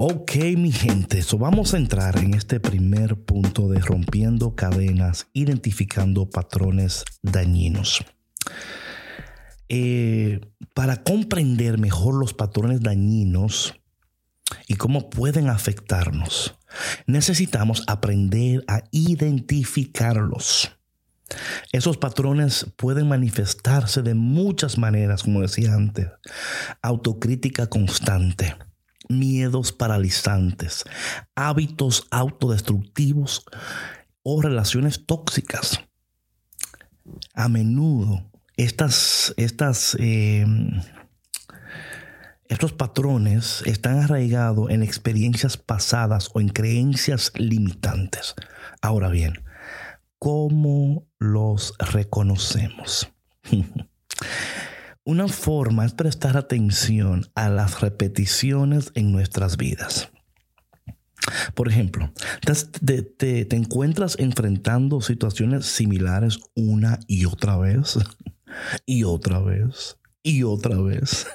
Ok, 0.00 0.36
mi 0.56 0.70
gente, 0.70 1.24
vamos 1.40 1.74
a 1.74 1.76
entrar 1.76 2.18
en 2.18 2.34
este 2.34 2.60
primer 2.60 3.16
punto 3.16 3.68
de 3.68 3.80
rompiendo 3.80 4.54
cadenas, 4.54 5.26
identificando 5.32 6.30
patrones 6.30 7.04
dañinos. 7.20 8.04
Eh, 9.68 10.38
para 10.72 11.02
comprender 11.02 11.78
mejor 11.78 12.14
los 12.14 12.32
patrones 12.32 12.80
dañinos 12.80 13.74
y 14.68 14.76
cómo 14.76 15.10
pueden 15.10 15.48
afectarnos, 15.48 16.54
necesitamos 17.08 17.82
aprender 17.88 18.62
a 18.68 18.84
identificarlos. 18.92 20.78
Esos 21.72 21.96
patrones 21.96 22.66
pueden 22.76 23.08
manifestarse 23.08 24.02
de 24.02 24.14
muchas 24.14 24.78
maneras, 24.78 25.24
como 25.24 25.40
decía 25.40 25.74
antes. 25.74 26.06
Autocrítica 26.82 27.66
constante 27.66 28.54
miedos 29.08 29.72
paralizantes, 29.72 30.84
hábitos 31.34 32.06
autodestructivos 32.10 33.44
o 34.22 34.40
relaciones 34.42 35.06
tóxicas. 35.06 35.80
A 37.34 37.48
menudo 37.48 38.30
estas, 38.58 39.32
estas, 39.36 39.96
em, 40.00 40.82
estos 42.48 42.72
patrones 42.72 43.62
están 43.66 44.00
arraigados 44.00 44.70
en 44.70 44.82
experiencias 44.82 45.56
pasadas 45.56 46.28
o 46.34 46.40
en 46.40 46.48
creencias 46.48 47.32
limitantes. 47.36 48.34
Ahora 48.82 49.08
bien, 49.08 49.44
¿cómo 50.18 51.06
los 51.18 51.72
reconocemos? 51.78 53.08
Una 55.08 55.26
forma 55.26 55.86
es 55.86 55.94
prestar 55.94 56.36
atención 56.36 57.30
a 57.34 57.48
las 57.48 57.80
repeticiones 57.80 58.92
en 58.94 59.10
nuestras 59.10 59.56
vidas. 59.56 60.10
Por 61.54 61.70
ejemplo, 61.70 62.12
te, 63.16 63.56
encuentras 63.56 64.18
enfrentando 64.18 65.00
situaciones 65.00 65.64
similares 65.64 66.40
una 66.54 67.00
y 67.06 67.24
otra 67.24 67.56
vez, 67.56 67.98
y 68.84 69.04
otra 69.04 69.40
vez, 69.40 69.96
y 70.22 70.42
otra 70.42 70.76
vez. 70.76 71.26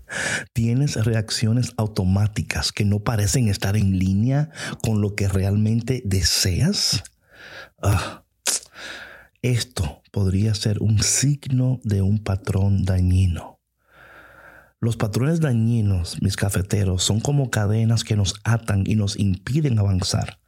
Tienes 0.52 0.96
reacciones 1.04 1.72
automáticas 1.76 2.72
que 2.72 2.84
no 2.84 3.04
parecen 3.04 3.46
estar 3.46 3.76
en 3.76 3.96
línea 3.96 4.50
con 4.82 5.00
lo 5.00 5.14
que 5.14 5.28
realmente 5.28 6.02
deseas. 6.04 7.04
Ah, 7.80 8.24
esto 9.40 9.99
podría 10.10 10.54
ser 10.54 10.82
un 10.82 11.02
signo 11.02 11.80
de 11.84 12.02
un 12.02 12.22
patrón 12.22 12.84
dañino. 12.84 13.60
Los 14.80 14.96
patrones 14.96 15.40
dañinos, 15.40 16.22
mis 16.22 16.36
cafeteros, 16.36 17.02
son 17.02 17.20
como 17.20 17.50
cadenas 17.50 18.02
que 18.02 18.16
nos 18.16 18.34
atan 18.44 18.84
y 18.86 18.96
nos 18.96 19.18
impiden 19.18 19.78
avanzar. 19.78 20.40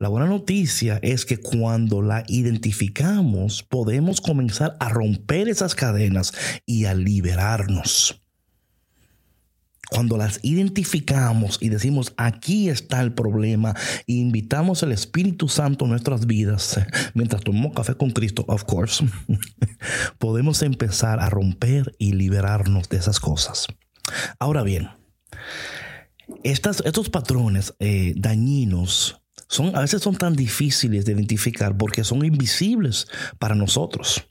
La 0.00 0.08
buena 0.08 0.26
noticia 0.26 0.98
es 1.02 1.24
que 1.24 1.38
cuando 1.38 2.02
la 2.02 2.24
identificamos 2.28 3.64
podemos 3.64 4.20
comenzar 4.20 4.76
a 4.78 4.88
romper 4.88 5.48
esas 5.48 5.74
cadenas 5.74 6.32
y 6.66 6.84
a 6.84 6.94
liberarnos. 6.94 8.22
Cuando 9.90 10.18
las 10.18 10.40
identificamos 10.42 11.58
y 11.60 11.70
decimos, 11.70 12.12
aquí 12.16 12.68
está 12.68 13.00
el 13.00 13.14
problema, 13.14 13.74
invitamos 14.06 14.82
al 14.82 14.92
Espíritu 14.92 15.48
Santo 15.48 15.86
a 15.86 15.88
nuestras 15.88 16.26
vidas, 16.26 16.78
mientras 17.14 17.42
tomamos 17.42 17.72
café 17.74 17.94
con 17.94 18.10
Cristo, 18.10 18.44
of 18.48 18.64
course, 18.64 19.04
podemos 20.18 20.62
empezar 20.62 21.20
a 21.20 21.30
romper 21.30 21.94
y 21.98 22.12
liberarnos 22.12 22.88
de 22.90 22.98
esas 22.98 23.18
cosas. 23.18 23.66
Ahora 24.38 24.62
bien, 24.62 24.90
estos 26.42 27.08
patrones 27.08 27.74
eh, 27.78 28.12
dañinos 28.16 29.22
son, 29.48 29.74
a 29.74 29.80
veces 29.80 30.02
son 30.02 30.16
tan 30.16 30.36
difíciles 30.36 31.06
de 31.06 31.12
identificar 31.12 31.76
porque 31.76 32.04
son 32.04 32.24
invisibles 32.24 33.08
para 33.38 33.54
nosotros. 33.54 34.26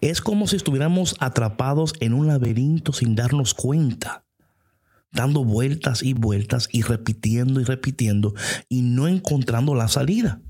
Es 0.00 0.20
como 0.20 0.48
si 0.48 0.56
estuviéramos 0.56 1.14
atrapados 1.20 1.94
en 2.00 2.14
un 2.14 2.26
laberinto 2.26 2.92
sin 2.92 3.14
darnos 3.14 3.54
cuenta 3.54 4.24
dando 5.12 5.44
vueltas 5.44 6.02
y 6.02 6.14
vueltas 6.14 6.68
y 6.72 6.82
repitiendo 6.82 7.60
y 7.60 7.64
repitiendo 7.64 8.34
y 8.68 8.82
no 8.82 9.08
encontrando 9.08 9.74
la 9.74 9.88
salida. 9.88 10.40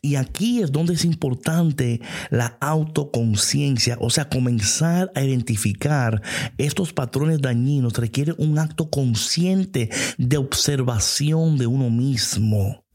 Y 0.00 0.14
aquí 0.14 0.62
es 0.62 0.70
donde 0.70 0.94
es 0.94 1.04
importante 1.04 2.00
la 2.30 2.56
autoconciencia, 2.60 3.98
o 4.00 4.10
sea, 4.10 4.28
comenzar 4.28 5.10
a 5.14 5.22
identificar 5.22 6.22
estos 6.56 6.92
patrones 6.92 7.40
dañinos 7.40 7.94
requiere 7.94 8.34
un 8.38 8.58
acto 8.58 8.90
consciente 8.90 9.90
de 10.18 10.36
observación 10.36 11.58
de 11.58 11.66
uno 11.66 11.90
mismo. 11.90 12.85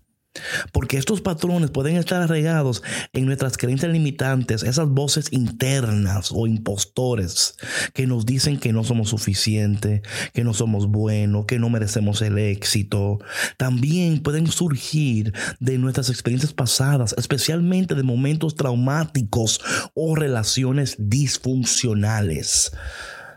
Porque 0.71 0.97
estos 0.97 1.19
patrones 1.19 1.71
pueden 1.71 1.97
estar 1.97 2.21
arraigados 2.21 2.83
en 3.11 3.25
nuestras 3.25 3.57
creencias 3.57 3.91
limitantes, 3.91 4.63
esas 4.63 4.87
voces 4.87 5.27
internas 5.31 6.31
o 6.33 6.47
impostores 6.47 7.55
que 7.93 8.07
nos 8.07 8.25
dicen 8.25 8.59
que 8.59 8.71
no 8.71 8.83
somos 8.83 9.09
suficientes, 9.09 10.01
que 10.33 10.43
no 10.43 10.53
somos 10.53 10.87
buenos, 10.87 11.45
que 11.45 11.59
no 11.59 11.69
merecemos 11.69 12.21
el 12.21 12.37
éxito. 12.37 13.19
También 13.57 14.23
pueden 14.23 14.47
surgir 14.47 15.33
de 15.59 15.77
nuestras 15.77 16.09
experiencias 16.09 16.53
pasadas, 16.53 17.13
especialmente 17.17 17.95
de 17.95 18.03
momentos 18.03 18.55
traumáticos 18.55 19.59
o 19.93 20.15
relaciones 20.15 20.95
disfuncionales. 20.97 22.71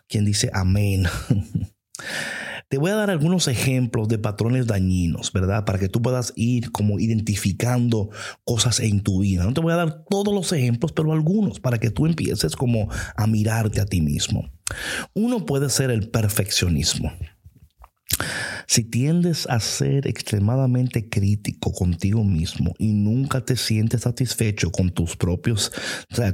Quien 0.09 0.25
dice 0.25 0.51
amén. 0.53 1.07
Te 2.69 2.79
voy 2.79 2.91
a 2.91 2.97
dar 2.97 3.11
algunos 3.11 3.49
ejemplos 3.49 4.09
de 4.09 4.19
patrones 4.19 4.67
dañinos, 4.67 5.33
¿verdad? 5.33 5.65
Para 5.65 5.79
que 5.79 5.89
tú 5.89 6.03
puedas 6.03 6.33
ir 6.37 6.73
como 6.73 6.99
identificando 6.99 8.11
cosas 8.45 8.81
en 8.81 9.03
tu 9.03 9.21
vida. 9.21 9.45
No 9.45 9.55
te 9.55 9.61
voy 9.61 9.73
a 9.73 9.77
dar 9.77 10.05
todos 10.09 10.35
los 10.35 10.53
ejemplos, 10.53 10.93
pero 10.93 11.13
algunos 11.13 11.61
para 11.61 11.79
que 11.79 11.91
tú 11.91 12.07
empieces 12.07 12.57
como 12.57 12.89
a 13.17 13.27
mirarte 13.27 13.81
a 13.81 13.87
ti 13.87 14.01
mismo. 14.01 14.51
Uno 15.15 15.47
puede 15.47 15.71
ser 15.71 15.91
el 15.91 16.11
perfeccionismo. 16.11 17.13
Si 18.67 18.85
tiendes 18.85 19.47
a 19.49 19.61
ser 19.61 20.07
extremadamente 20.07 21.09
crítico 21.09 21.73
contigo 21.73 22.25
mismo 22.25 22.75
y 22.79 22.93
nunca 22.93 23.45
te 23.45 23.57
sientes 23.57 24.03
satisfecho 24.03 24.71
con 24.71 24.91
tus 24.91 25.17
propios 25.17 25.73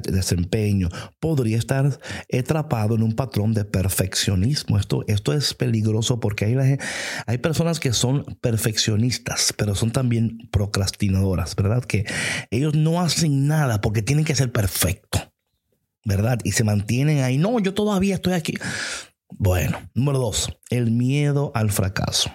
desempeños, 0.02 0.92
podría 1.18 1.58
estar 1.58 1.98
atrapado 2.32 2.94
en 2.94 3.02
un 3.02 3.14
patrón 3.14 3.54
de 3.54 3.64
perfeccionismo. 3.64 4.78
Esto, 4.78 5.04
esto 5.06 5.32
es 5.32 5.54
peligroso 5.54 6.20
porque 6.20 6.44
hay, 6.44 6.78
hay 7.26 7.38
personas 7.38 7.80
que 7.80 7.92
son 7.92 8.24
perfeccionistas, 8.40 9.52
pero 9.56 9.74
son 9.74 9.90
también 9.90 10.38
procrastinadoras, 10.50 11.56
¿verdad? 11.56 11.84
Que 11.84 12.04
ellos 12.50 12.74
no 12.74 13.00
hacen 13.00 13.46
nada 13.46 13.80
porque 13.80 14.02
tienen 14.02 14.24
que 14.24 14.34
ser 14.34 14.52
perfecto, 14.52 15.32
¿verdad? 16.04 16.38
Y 16.44 16.52
se 16.52 16.64
mantienen 16.64 17.22
ahí. 17.22 17.38
No, 17.38 17.58
yo 17.60 17.74
todavía 17.74 18.16
estoy 18.16 18.34
aquí. 18.34 18.54
Bueno, 19.32 19.78
número 19.94 20.18
dos, 20.18 20.58
el 20.70 20.90
miedo 20.90 21.52
al 21.54 21.70
fracaso. 21.70 22.30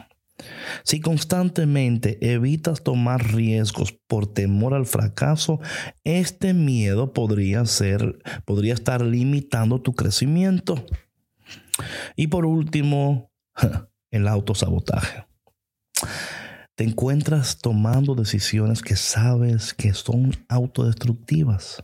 Si 0.84 1.00
constantemente 1.00 2.34
evitas 2.34 2.84
tomar 2.84 3.34
riesgos 3.34 3.94
por 4.08 4.28
temor 4.28 4.74
al 4.74 4.86
fracaso, 4.86 5.60
este 6.04 6.54
miedo 6.54 7.14
podría 7.14 7.66
ser, 7.66 8.20
podría 8.46 8.74
estar 8.74 9.02
limitando 9.02 9.82
tu 9.82 9.94
crecimiento. 9.94 10.86
Y 12.16 12.28
por 12.28 12.46
último, 12.46 13.32
el 14.12 14.28
autosabotaje. 14.28 15.26
Te 16.76 16.84
encuentras 16.84 17.60
tomando 17.60 18.16
decisiones 18.16 18.82
que 18.82 18.98
sabes 18.98 19.74
que 19.74 19.94
son 19.94 20.34
autodestructivas. 20.50 21.84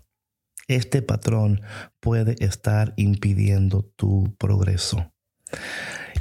Este 0.71 1.01
patrón 1.01 1.59
puede 1.99 2.35
estar 2.39 2.93
impidiendo 2.95 3.83
tu 3.97 4.33
progreso. 4.37 5.11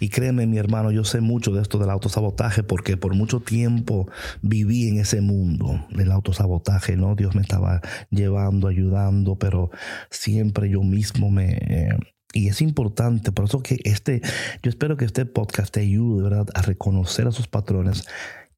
Y 0.00 0.08
créeme, 0.08 0.48
mi 0.48 0.58
hermano, 0.58 0.90
yo 0.90 1.04
sé 1.04 1.20
mucho 1.20 1.52
de 1.52 1.62
esto 1.62 1.78
del 1.78 1.90
autosabotaje 1.90 2.64
porque 2.64 2.96
por 2.96 3.14
mucho 3.14 3.38
tiempo 3.38 4.08
viví 4.42 4.88
en 4.88 4.98
ese 4.98 5.20
mundo 5.20 5.86
del 5.90 6.10
autosabotaje, 6.10 6.96
¿no? 6.96 7.14
Dios 7.14 7.36
me 7.36 7.42
estaba 7.42 7.80
llevando, 8.10 8.66
ayudando, 8.66 9.36
pero 9.38 9.70
siempre 10.10 10.68
yo 10.68 10.82
mismo 10.82 11.30
me... 11.30 11.96
y 12.32 12.48
es 12.48 12.60
importante, 12.60 13.30
por 13.30 13.44
eso 13.44 13.62
que 13.62 13.78
este, 13.84 14.20
yo 14.64 14.70
espero 14.70 14.96
que 14.96 15.04
este 15.04 15.26
podcast 15.26 15.72
te 15.72 15.82
ayude, 15.82 16.24
¿verdad?, 16.24 16.48
a 16.54 16.62
reconocer 16.62 17.28
esos 17.28 17.46
patrones 17.46 18.04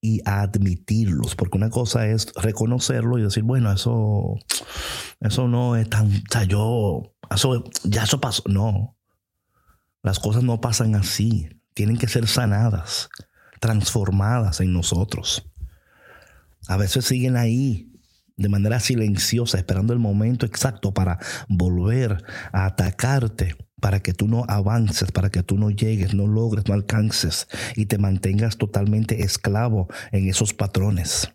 y 0.04 0.20
admitirlos, 0.28 1.36
porque 1.36 1.56
una 1.56 1.70
cosa 1.70 2.08
es 2.08 2.32
reconocerlo 2.34 3.18
y 3.18 3.22
decir, 3.22 3.44
bueno, 3.44 3.72
eso, 3.72 4.34
eso 5.20 5.46
no 5.46 5.76
es 5.76 5.88
tan, 5.88 6.08
o 6.08 6.22
sea, 6.30 6.42
yo, 6.42 7.14
eso, 7.30 7.64
ya 7.84 8.02
eso 8.02 8.20
pasó, 8.20 8.42
no, 8.48 8.98
las 10.02 10.18
cosas 10.18 10.42
no 10.42 10.60
pasan 10.60 10.96
así, 10.96 11.48
tienen 11.72 11.98
que 11.98 12.08
ser 12.08 12.26
sanadas, 12.26 13.10
transformadas 13.60 14.60
en 14.60 14.72
nosotros. 14.72 15.48
A 16.66 16.76
veces 16.76 17.04
siguen 17.04 17.36
ahí 17.36 17.92
de 18.36 18.48
manera 18.48 18.80
silenciosa, 18.80 19.58
esperando 19.58 19.92
el 19.92 20.00
momento 20.00 20.46
exacto 20.46 20.92
para 20.92 21.20
volver 21.48 22.24
a 22.52 22.66
atacarte 22.66 23.56
para 23.82 23.98
que 23.98 24.14
tú 24.14 24.28
no 24.28 24.44
avances, 24.46 25.10
para 25.10 25.28
que 25.28 25.42
tú 25.42 25.58
no 25.58 25.68
llegues, 25.68 26.14
no 26.14 26.28
logres, 26.28 26.68
no 26.68 26.74
alcances 26.74 27.48
y 27.74 27.86
te 27.86 27.98
mantengas 27.98 28.56
totalmente 28.56 29.24
esclavo 29.24 29.88
en 30.12 30.28
esos 30.28 30.54
patrones. 30.54 31.32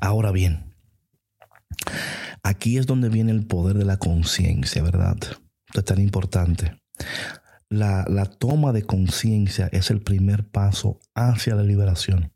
Ahora 0.00 0.32
bien, 0.32 0.74
aquí 2.42 2.78
es 2.78 2.86
donde 2.86 3.08
viene 3.10 3.30
el 3.30 3.46
poder 3.46 3.78
de 3.78 3.84
la 3.84 3.96
conciencia, 3.96 4.82
¿verdad? 4.82 5.18
Esto 5.68 5.78
es 5.78 5.84
tan 5.84 6.00
importante. 6.00 6.82
La, 7.68 8.04
la 8.08 8.24
toma 8.26 8.72
de 8.72 8.82
conciencia 8.82 9.68
es 9.70 9.92
el 9.92 10.00
primer 10.00 10.48
paso 10.48 10.98
hacia 11.14 11.54
la 11.54 11.62
liberación. 11.62 12.32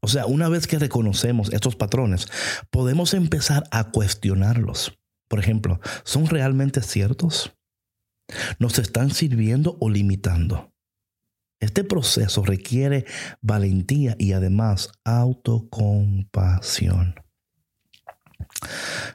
O 0.00 0.06
sea, 0.06 0.26
una 0.26 0.48
vez 0.48 0.68
que 0.68 0.78
reconocemos 0.78 1.52
estos 1.52 1.74
patrones, 1.74 2.28
podemos 2.70 3.14
empezar 3.14 3.64
a 3.72 3.90
cuestionarlos. 3.90 4.96
Por 5.26 5.40
ejemplo, 5.40 5.80
¿son 6.04 6.26
realmente 6.26 6.82
ciertos? 6.82 7.57
¿Nos 8.58 8.78
están 8.78 9.10
sirviendo 9.10 9.76
o 9.80 9.90
limitando? 9.90 10.72
Este 11.60 11.82
proceso 11.82 12.44
requiere 12.44 13.04
valentía 13.40 14.14
y 14.18 14.32
además 14.32 14.92
autocompasión. 15.04 17.14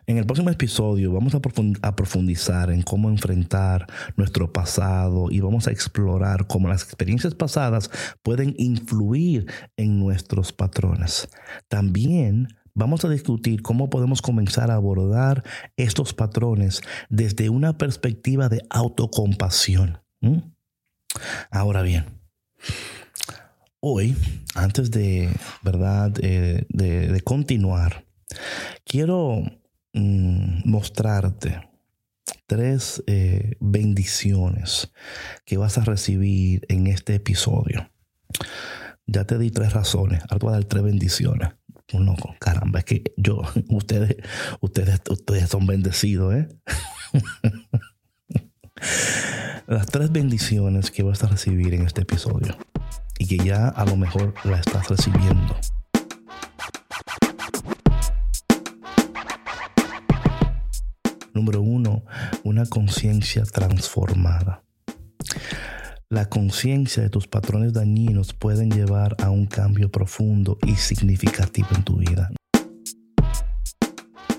En 0.06 0.17
el 0.17 0.26
próximo 0.26 0.49
episodio 0.49 1.12
vamos 1.12 1.36
a 1.36 1.95
profundizar 1.95 2.71
en 2.71 2.82
cómo 2.82 3.10
enfrentar 3.10 3.88
nuestro 4.15 4.52
pasado 4.52 5.32
y 5.32 5.39
vamos 5.39 5.67
a 5.67 5.71
explorar 5.71 6.47
cómo 6.47 6.67
las 6.67 6.84
experiencias 6.84 7.36
pasadas 7.36 7.89
pueden 8.21 8.54
influir 8.58 9.47
en 9.78 9.99
nuestros 9.99 10.54
patrones. 10.54 11.30
También 11.67 12.47
vamos 12.75 13.05
a 13.05 13.09
discutir 13.09 13.62
cómo 13.62 13.89
podemos 13.89 14.21
comenzar 14.21 14.71
a 14.71 14.75
abordar 14.75 15.43
estos 15.77 16.13
patrones 16.13 16.81
desde 17.09 17.49
una 17.49 17.77
perspectiva 17.77 18.49
de 18.49 18.62
autocompasión. 18.69 19.99
Ahora 21.51 21.81
bien, 21.81 22.05
hoy, 23.79 24.15
antes 24.55 24.91
de, 24.91 25.29
¿verdad? 25.62 26.12
De, 26.12 27.21
continuar, 27.23 28.05
quiero 28.86 29.43
mm, 29.93 30.69
mostrarte 30.69 31.69
tres 32.47 33.03
eh, 33.07 33.55
bendiciones 33.59 34.91
que 35.45 35.57
vas 35.57 35.77
a 35.77 35.83
recibir 35.83 36.65
en 36.69 36.88
este 36.88 37.15
episodio. 37.15 37.89
Ya 39.05 39.25
te 39.25 39.38
di 39.38 39.51
tres 39.51 39.73
razones, 39.73 40.21
ahora 40.23 40.39
te 40.39 40.45
voy 40.45 40.53
a 40.53 40.57
dar 40.57 40.65
tres 40.65 40.83
bendiciones 40.83 41.49
uno, 41.93 42.15
caramba, 42.39 42.79
es 42.79 42.86
que 42.86 43.13
yo, 43.17 43.41
ustedes, 43.69 44.17
ustedes, 44.62 45.01
ustedes 45.10 45.49
son 45.49 45.65
bendecidos, 45.65 46.34
¿eh? 46.34 46.47
Las 49.67 49.88
tres 49.88 50.12
bendiciones 50.12 50.91
que 50.91 51.03
vas 51.03 51.23
a 51.23 51.27
recibir 51.27 51.73
en 51.73 51.86
este 51.86 52.01
episodio 52.01 52.58
y 53.17 53.27
que 53.27 53.38
ya 53.38 53.69
a 53.69 53.86
lo 53.86 53.95
mejor 53.95 54.34
la 54.43 54.60
estás 54.60 54.89
recibiendo. 54.89 55.56
Número 61.34 61.62
uno, 61.62 62.03
una 62.43 62.65
conciencia 62.65 63.43
transformada. 63.43 64.63
La 66.13 66.30
conciencia 66.30 67.02
de 67.02 67.10
tus 67.10 67.28
patrones 67.28 67.73
dañinos 67.73 68.36
pueden 68.36 68.69
llevar 68.69 69.15
a 69.19 69.32
un 69.32 69.47
cambio 69.47 69.89
profundo 69.89 70.60
y 70.63 70.76
significativo 70.76 71.69
en 71.76 71.84
tu 71.84 71.97
vida. 71.97 72.30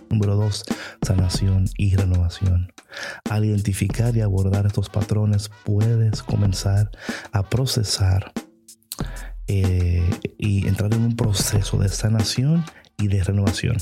Número 0.09 0.37
dos, 0.37 0.63
sanación 1.03 1.65
y 1.77 1.97
renovación. 1.97 2.73
Al 3.29 3.45
identificar 3.45 4.17
y 4.17 4.21
abordar 4.21 4.67
estos 4.67 4.89
patrones, 4.89 5.51
puedes 5.65 6.23
comenzar 6.23 6.93
a 7.33 7.43
procesar 7.43 8.33
eh, 9.49 10.09
y 10.39 10.69
entrar 10.69 10.95
en 10.95 11.03
un 11.03 11.17
proceso 11.17 11.77
de 11.77 11.89
sanación 11.89 12.65
y 12.99 13.09
de 13.09 13.25
renovación. 13.25 13.79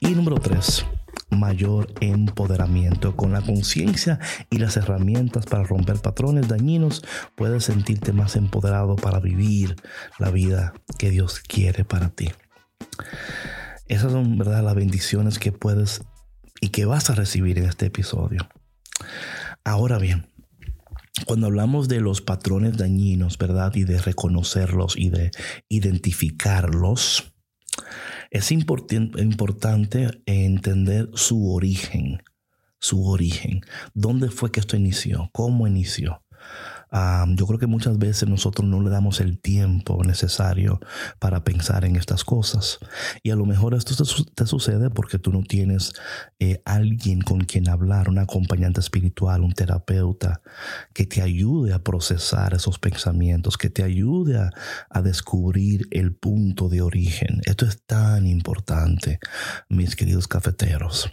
Y 0.00 0.08
número 0.14 0.36
tres, 0.36 0.86
mayor 1.30 1.92
empoderamiento. 2.00 3.16
Con 3.16 3.32
la 3.32 3.42
conciencia 3.42 4.18
y 4.50 4.58
las 4.58 4.76
herramientas 4.76 5.46
para 5.46 5.64
romper 5.64 5.98
patrones 5.98 6.48
dañinos, 6.48 7.04
puedes 7.34 7.64
sentirte 7.64 8.12
más 8.12 8.36
empoderado 8.36 8.96
para 8.96 9.20
vivir 9.20 9.76
la 10.18 10.30
vida 10.30 10.72
que 10.98 11.10
Dios 11.10 11.40
quiere 11.40 11.84
para 11.84 12.10
ti. 12.10 12.30
Esas 13.88 14.12
son, 14.12 14.36
¿verdad?, 14.38 14.64
las 14.64 14.74
bendiciones 14.74 15.38
que 15.38 15.52
puedes 15.52 16.02
y 16.60 16.70
que 16.70 16.84
vas 16.86 17.10
a 17.10 17.14
recibir 17.14 17.58
en 17.58 17.66
este 17.66 17.86
episodio. 17.86 18.48
Ahora 19.64 19.98
bien, 19.98 20.28
cuando 21.24 21.46
hablamos 21.46 21.88
de 21.88 22.00
los 22.00 22.20
patrones 22.20 22.76
dañinos, 22.76 23.38
¿verdad? 23.38 23.74
Y 23.74 23.84
de 23.84 24.00
reconocerlos 24.00 24.96
y 24.96 25.10
de 25.10 25.30
identificarlos, 25.68 27.32
es 28.30 28.52
importante 28.52 30.22
entender 30.26 31.10
su 31.14 31.52
origen, 31.52 32.22
su 32.78 33.06
origen. 33.06 33.60
¿Dónde 33.94 34.30
fue 34.30 34.50
que 34.52 34.60
esto 34.60 34.76
inició? 34.76 35.30
¿Cómo 35.32 35.66
inició? 35.66 36.22
Yo 37.34 37.46
creo 37.46 37.58
que 37.58 37.66
muchas 37.66 37.98
veces 37.98 38.28
nosotros 38.28 38.68
no 38.68 38.80
le 38.80 38.90
damos 38.90 39.20
el 39.20 39.38
tiempo 39.38 40.02
necesario 40.04 40.80
para 41.18 41.44
pensar 41.44 41.84
en 41.84 41.96
estas 41.96 42.24
cosas. 42.24 42.78
Y 43.22 43.30
a 43.30 43.36
lo 43.36 43.44
mejor 43.44 43.74
esto 43.74 43.94
te, 44.34 44.46
sucede 44.46 44.90
porque 44.90 45.18
tú 45.18 45.32
no 45.32 45.42
tienes 45.42 45.92
eh, 46.38 46.62
alguien 46.64 47.20
con 47.20 47.40
quien 47.40 47.68
hablar, 47.68 48.08
un 48.08 48.18
acompañante 48.18 48.80
espiritual, 48.80 49.42
un 49.42 49.52
terapeuta, 49.52 50.40
que 50.94 51.06
te 51.06 51.22
ayude 51.22 51.72
a 51.72 51.82
procesar 51.82 52.54
esos 52.54 52.78
pensamientos, 52.78 53.56
que 53.56 53.70
te 53.70 53.82
ayude 53.82 54.38
a, 54.38 54.50
a 54.90 55.02
descubrir 55.02 55.88
el 55.90 56.14
punto 56.14 56.68
de 56.68 56.82
origen. 56.82 57.40
Esto 57.44 57.66
es 57.66 57.82
tan 57.84 58.26
importante, 58.26 59.18
mis 59.68 59.96
queridos 59.96 60.28
cafeteros. 60.28 61.12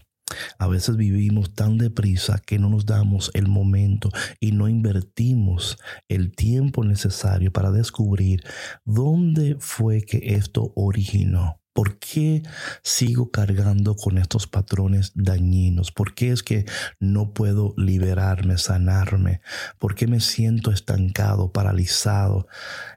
A 0.57 0.67
veces 0.67 0.95
vivimos 0.97 1.53
tan 1.53 1.77
deprisa 1.77 2.39
que 2.45 2.59
no 2.59 2.69
nos 2.69 2.86
damos 2.86 3.31
el 3.33 3.47
momento 3.47 4.09
y 4.39 4.51
no 4.51 4.67
invertimos 4.67 5.77
el 6.07 6.36
tiempo 6.36 6.83
necesario 6.83 7.51
para 7.51 7.71
descubrir 7.71 8.43
dónde 8.86 9.57
fue 9.59 10.01
que 10.01 10.36
esto 10.36 10.71
originó. 10.75 11.59
¿Por 11.73 11.97
qué 11.97 12.43
sigo 12.83 13.31
cargando 13.31 13.95
con 13.95 14.19
estos 14.19 14.45
patrones 14.45 15.12
dañinos? 15.15 15.91
¿Por 15.91 16.13
qué 16.13 16.31
es 16.31 16.43
que 16.43 16.65
no 16.99 17.33
puedo 17.33 17.73
liberarme, 17.77 18.59
sanarme? 18.59 19.41
¿Por 19.79 19.95
qué 19.95 20.05
me 20.05 20.19
siento 20.19 20.71
estancado, 20.71 21.51
paralizado? 21.51 22.47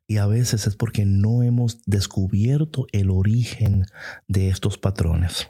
Y 0.06 0.18
a 0.18 0.26
veces 0.26 0.66
es 0.66 0.76
porque 0.76 1.06
no 1.06 1.42
hemos 1.42 1.80
descubierto 1.86 2.86
el 2.92 3.10
origen 3.10 3.86
de 4.28 4.50
estos 4.50 4.76
patrones. 4.76 5.48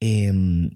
Em, 0.00 0.70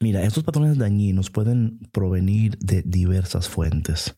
mira, 0.00 0.22
estos 0.22 0.44
patrones 0.44 0.78
dañinos 0.78 1.30
pueden 1.30 1.78
provenir 1.92 2.58
de 2.58 2.82
diversas 2.82 3.48
fuentes 3.48 4.14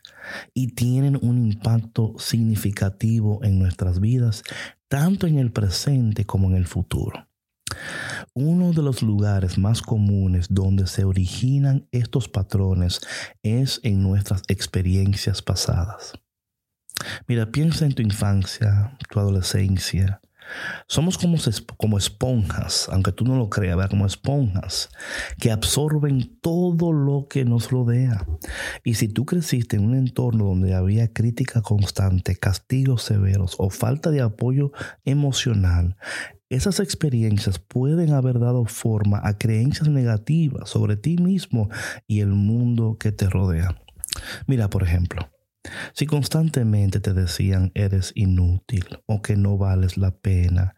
y 0.54 0.68
tienen 0.68 1.18
un 1.22 1.46
impacto 1.52 2.14
significativo 2.18 3.40
en 3.42 3.58
nuestras 3.58 4.00
vidas, 4.00 4.42
tanto 4.88 5.26
en 5.26 5.38
el 5.38 5.52
presente 5.52 6.24
como 6.24 6.48
en 6.50 6.56
el 6.56 6.66
futuro. 6.66 7.26
Uno 8.34 8.72
de 8.72 8.82
los 8.82 9.02
lugares 9.02 9.58
más 9.58 9.82
comunes 9.82 10.48
donde 10.50 10.86
se 10.86 11.04
originan 11.04 11.88
estos 11.90 12.28
patrones 12.28 13.00
es 13.42 13.80
en 13.82 14.02
nuestras 14.02 14.42
experiencias 14.48 15.42
pasadas. 15.42 16.12
Mira, 17.26 17.50
piensa 17.50 17.84
en 17.84 17.94
tu 17.94 18.02
infancia, 18.02 18.96
tu 19.10 19.18
adolescencia, 19.18 20.20
somos 20.86 21.18
como, 21.18 21.38
como 21.76 21.98
esponjas, 21.98 22.88
aunque 22.90 23.12
tú 23.12 23.24
no 23.24 23.36
lo 23.36 23.48
creas, 23.48 23.88
como 23.88 24.06
esponjas 24.06 24.90
que 25.38 25.50
absorben 25.50 26.38
todo 26.40 26.92
lo 26.92 27.26
que 27.28 27.44
nos 27.44 27.70
rodea. 27.70 28.26
Y 28.84 28.94
si 28.94 29.08
tú 29.08 29.24
creciste 29.24 29.76
en 29.76 29.84
un 29.84 29.94
entorno 29.94 30.44
donde 30.46 30.74
había 30.74 31.12
crítica 31.12 31.62
constante, 31.62 32.36
castigos 32.36 33.02
severos 33.02 33.56
o 33.58 33.70
falta 33.70 34.10
de 34.10 34.20
apoyo 34.20 34.72
emocional, 35.04 35.96
esas 36.50 36.80
experiencias 36.80 37.58
pueden 37.58 38.12
haber 38.12 38.38
dado 38.38 38.66
forma 38.66 39.20
a 39.24 39.38
creencias 39.38 39.88
negativas 39.88 40.68
sobre 40.68 40.96
ti 40.96 41.16
mismo 41.16 41.70
y 42.06 42.20
el 42.20 42.28
mundo 42.28 42.98
que 43.00 43.10
te 43.10 43.30
rodea. 43.30 43.80
Mira, 44.46 44.68
por 44.68 44.82
ejemplo, 44.82 45.31
si 45.94 46.06
constantemente 46.06 47.00
te 47.00 47.12
decían 47.12 47.70
eres 47.74 48.12
inútil 48.14 48.84
o 49.06 49.22
que 49.22 49.36
no 49.36 49.58
vales 49.58 49.96
la 49.96 50.10
pena, 50.10 50.74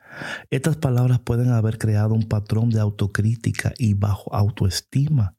estas 0.50 0.76
palabras 0.76 1.20
pueden 1.20 1.50
haber 1.50 1.78
creado 1.78 2.14
un 2.14 2.28
patrón 2.28 2.70
de 2.70 2.80
autocrítica 2.80 3.72
y 3.78 3.94
bajo 3.94 4.34
autoestima. 4.34 5.36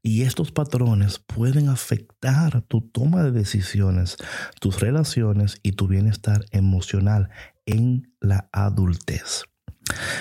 Y 0.00 0.22
estos 0.22 0.52
patrones 0.52 1.18
pueden 1.18 1.68
afectar 1.68 2.62
tu 2.62 2.82
toma 2.82 3.24
de 3.24 3.32
decisiones, 3.32 4.16
tus 4.60 4.78
relaciones 4.80 5.58
y 5.62 5.72
tu 5.72 5.88
bienestar 5.88 6.44
emocional 6.52 7.30
en 7.66 8.12
la 8.20 8.48
adultez. 8.52 9.44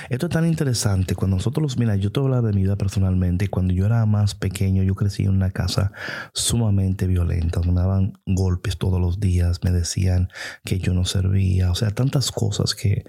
Esto 0.09 0.27
es 0.27 0.31
tan 0.31 0.45
interesante. 0.45 1.15
Cuando 1.15 1.37
nosotros, 1.37 1.77
mira, 1.77 1.95
yo 1.95 2.11
te 2.11 2.19
voy 2.19 2.31
a 2.31 2.37
hablar 2.37 2.51
de 2.51 2.55
mi 2.55 2.63
vida 2.63 2.75
personalmente. 2.75 3.47
Cuando 3.47 3.73
yo 3.73 3.85
era 3.85 4.05
más 4.05 4.35
pequeño, 4.35 4.83
yo 4.83 4.95
crecí 4.95 5.23
en 5.23 5.29
una 5.29 5.51
casa 5.51 5.91
sumamente 6.33 7.07
violenta. 7.07 7.61
Me 7.61 7.73
daban 7.73 8.13
golpes 8.25 8.77
todos 8.77 9.01
los 9.01 9.19
días, 9.19 9.63
me 9.63 9.71
decían 9.71 10.29
que 10.63 10.79
yo 10.79 10.93
no 10.93 11.05
servía. 11.05 11.71
O 11.71 11.75
sea, 11.75 11.91
tantas 11.91 12.31
cosas 12.31 12.75
que... 12.75 13.05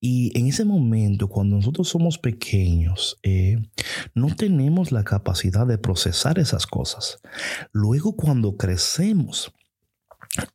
Y 0.00 0.36
en 0.36 0.46
ese 0.48 0.64
momento, 0.64 1.28
cuando 1.28 1.56
nosotros 1.56 1.88
somos 1.88 2.18
pequeños, 2.18 3.20
eh, 3.22 3.62
no 4.14 4.34
tenemos 4.34 4.90
la 4.90 5.04
capacidad 5.04 5.64
de 5.64 5.78
procesar 5.78 6.40
esas 6.40 6.66
cosas. 6.66 7.20
Luego, 7.70 8.16
cuando 8.16 8.56
crecemos, 8.56 9.52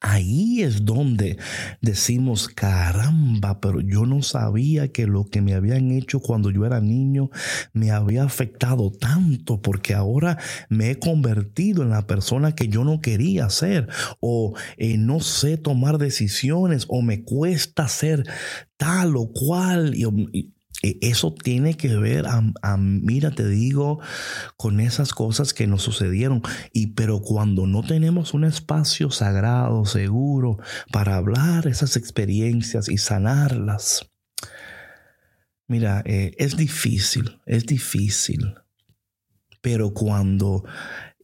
Ahí 0.02 0.64
es 0.64 0.86
donde 0.86 1.38
decimos, 1.82 2.48
caramba, 2.48 3.62
pero 3.62 3.80
yo 3.80 4.08
no 4.08 4.24
sabía 4.24 4.92
que 4.92 5.06
lo 5.06 5.26
que 5.26 5.42
me 5.42 5.54
habían 5.54 5.92
hecho 5.92 6.20
cuando 6.20 6.50
yo 6.50 6.66
era 6.66 6.82
niño 6.82 7.30
me 7.74 7.92
había 7.92 8.24
afectado 8.24 8.90
tanto 8.90 9.62
porque 9.62 9.94
ahora 9.94 10.40
me 10.70 10.90
he 10.90 10.98
convertido 10.98 11.84
en 11.84 11.92
la 11.92 12.08
persona 12.08 12.56
que 12.56 12.70
yo 12.70 12.84
no 12.84 13.02
quería 13.02 13.52
ser 13.52 13.88
o 14.20 14.56
eh, 14.78 14.98
no 14.98 15.20
sé 15.20 15.58
tomar 15.58 16.00
decisiones 16.00 16.86
o 16.90 17.04
me 17.04 17.24
cuesta 17.24 17.88
ser 17.88 18.24
tal 18.78 19.16
o 19.16 19.32
cual. 19.32 19.94
y 19.94 20.57
eso 20.82 21.34
tiene 21.34 21.76
que 21.76 21.96
ver, 21.96 22.26
a, 22.28 22.78
mira, 22.78 23.32
te 23.32 23.48
digo, 23.48 24.00
con 24.58 24.80
esas 24.80 25.14
cosas 25.14 25.54
que 25.54 25.68
nos 25.68 25.82
sucedieron. 25.82 26.42
Y 26.72 26.88
pero 26.88 27.22
cuando 27.22 27.66
no 27.66 27.84
tenemos 27.84 28.34
un 28.34 28.44
espacio 28.44 29.10
sagrado, 29.10 29.86
seguro, 29.86 30.60
para 30.92 31.16
hablar 31.16 31.68
esas 31.68 31.98
experiencias 31.98 32.90
y 32.90 32.98
sanarlas, 32.98 34.12
mira, 35.68 36.04
eh, 36.06 36.34
es 36.38 36.56
difícil, 36.56 37.40
es 37.46 37.66
difícil. 37.66 38.56
Pero 39.62 39.94
cuando 39.94 40.64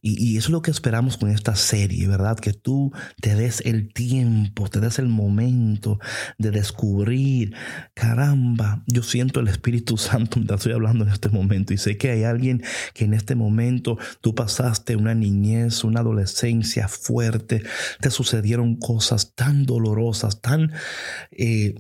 y, 0.06 0.36
eso 0.36 0.48
es 0.48 0.52
lo 0.52 0.62
que 0.62 0.70
esperamos 0.70 1.16
con 1.16 1.30
esta 1.30 1.56
serie, 1.56 2.06
¿verdad? 2.10 2.38
Que 2.38 2.52
tú 2.52 2.92
te 3.22 3.36
des 3.36 3.62
el 3.62 3.94
tiempo, 3.94 4.68
te 4.68 4.82
des 4.82 5.00
el 5.00 5.08
momento 5.08 5.98
de 6.38 6.52
descubrir, 6.52 7.56
caramba, 7.94 8.84
yo 8.86 9.02
siento 9.02 9.40
el 9.40 9.48
Espíritu 9.48 9.96
Santo, 9.96 10.44
te 10.46 10.54
estoy 10.54 10.74
hablando 10.74 11.06
en 11.06 11.12
este 11.12 11.30
momento 11.30 11.74
y 11.74 11.78
sé 11.78 11.98
que 11.98 12.12
hay 12.12 12.26
alguien 12.26 12.62
que 12.94 13.06
en 13.06 13.14
este 13.14 13.36
momento 13.36 13.98
tú 14.20 14.36
pasaste 14.36 14.98
una 14.98 15.16
niñez, 15.16 15.86
una 15.86 16.02
adolescencia 16.02 16.90
fuerte, 16.90 17.64
te 18.02 18.12
sucedieron 18.12 18.76
cosas 18.76 19.34
tan 19.36 19.66
dolorosas, 19.66 20.42
tan... 20.42 20.74
Eh, 21.32 21.76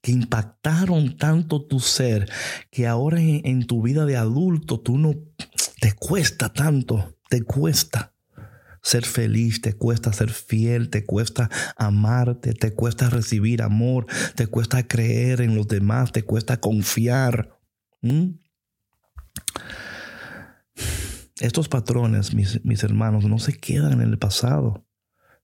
que 0.00 0.10
impactaron 0.10 1.16
tanto 1.16 1.64
tu 1.64 1.78
ser, 1.78 2.28
que 2.70 2.86
ahora 2.86 3.20
en, 3.20 3.42
en 3.44 3.66
tu 3.66 3.82
vida 3.82 4.04
de 4.06 4.16
adulto 4.16 4.80
tú 4.80 4.96
no 4.96 5.14
te 5.80 5.92
cuesta 5.92 6.52
tanto 6.52 7.14
te 7.32 7.40
cuesta 7.44 8.12
ser 8.82 9.06
feliz, 9.06 9.62
te 9.62 9.72
cuesta 9.72 10.12
ser 10.12 10.28
fiel, 10.28 10.90
te 10.90 11.06
cuesta 11.06 11.48
amarte, 11.78 12.52
te 12.52 12.74
cuesta 12.74 13.08
recibir 13.08 13.62
amor, 13.62 14.04
te 14.36 14.48
cuesta 14.48 14.86
creer 14.86 15.40
en 15.40 15.54
los 15.54 15.66
demás, 15.66 16.12
te 16.12 16.24
cuesta 16.24 16.60
confiar. 16.60 17.58
Estos 21.40 21.70
patrones, 21.70 22.34
mis, 22.34 22.62
mis 22.66 22.84
hermanos, 22.84 23.24
no 23.24 23.38
se 23.38 23.54
quedan 23.54 23.92
en 23.92 24.10
el 24.10 24.18
pasado, 24.18 24.86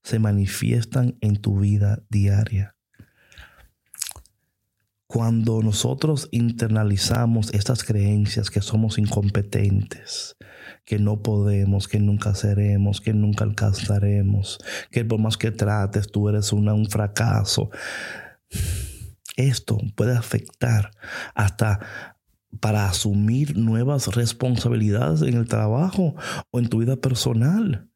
se 0.03 0.19
manifiestan 0.19 1.17
en 1.21 1.37
tu 1.37 1.57
vida 1.57 2.03
diaria. 2.07 2.75
Cuando 5.07 5.63
nosotros 5.63 6.29
internalizamos 6.29 7.51
estas 7.51 7.83
creencias 7.83 8.51
que 8.51 8.61
somos 8.61 8.99
incompetentes, 8.99 10.35
que 10.89 10.97
no 10.97 11.21
podemos, 11.21 11.87
que 11.87 11.99
nunca 11.99 12.33
seremos, 12.33 12.99
que 12.99 13.13
nunca 13.13 13.43
alcanzaremos, 13.43 14.57
que 14.89 15.05
por 15.05 15.19
más 15.19 15.37
que 15.37 15.51
trates 15.51 16.11
tú 16.11 16.29
eres 16.29 16.51
una, 16.51 16.73
un 16.73 16.89
fracaso. 16.89 17.69
Esto 19.35 19.77
puede 19.95 20.17
afectar 20.17 20.89
hasta 21.35 21.79
para 22.59 22.89
asumir 22.89 23.55
nuevas 23.55 24.15
responsabilidades 24.15 25.21
en 25.21 25.35
el 25.35 25.47
trabajo 25.47 26.15
o 26.49 26.57
en 26.57 26.69
tu 26.69 26.79
vida 26.79 26.95
personal. 26.95 27.87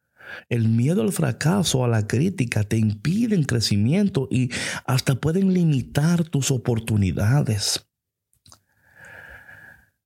El 0.47 0.69
miedo 0.69 1.01
al 1.01 1.11
fracaso, 1.11 1.83
a 1.83 1.87
la 1.87 2.05
crítica, 2.05 2.63
te 2.63 2.77
impiden 2.77 3.45
crecimiento 3.45 4.27
y 4.29 4.51
hasta 4.85 5.15
pueden 5.15 5.51
limitar 5.51 6.25
tus 6.25 6.51
oportunidades. 6.51 7.87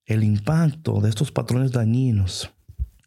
El 0.06 0.24
impacto 0.24 1.02
de 1.02 1.10
estos 1.10 1.30
patrones 1.30 1.72
dañinos 1.72 2.50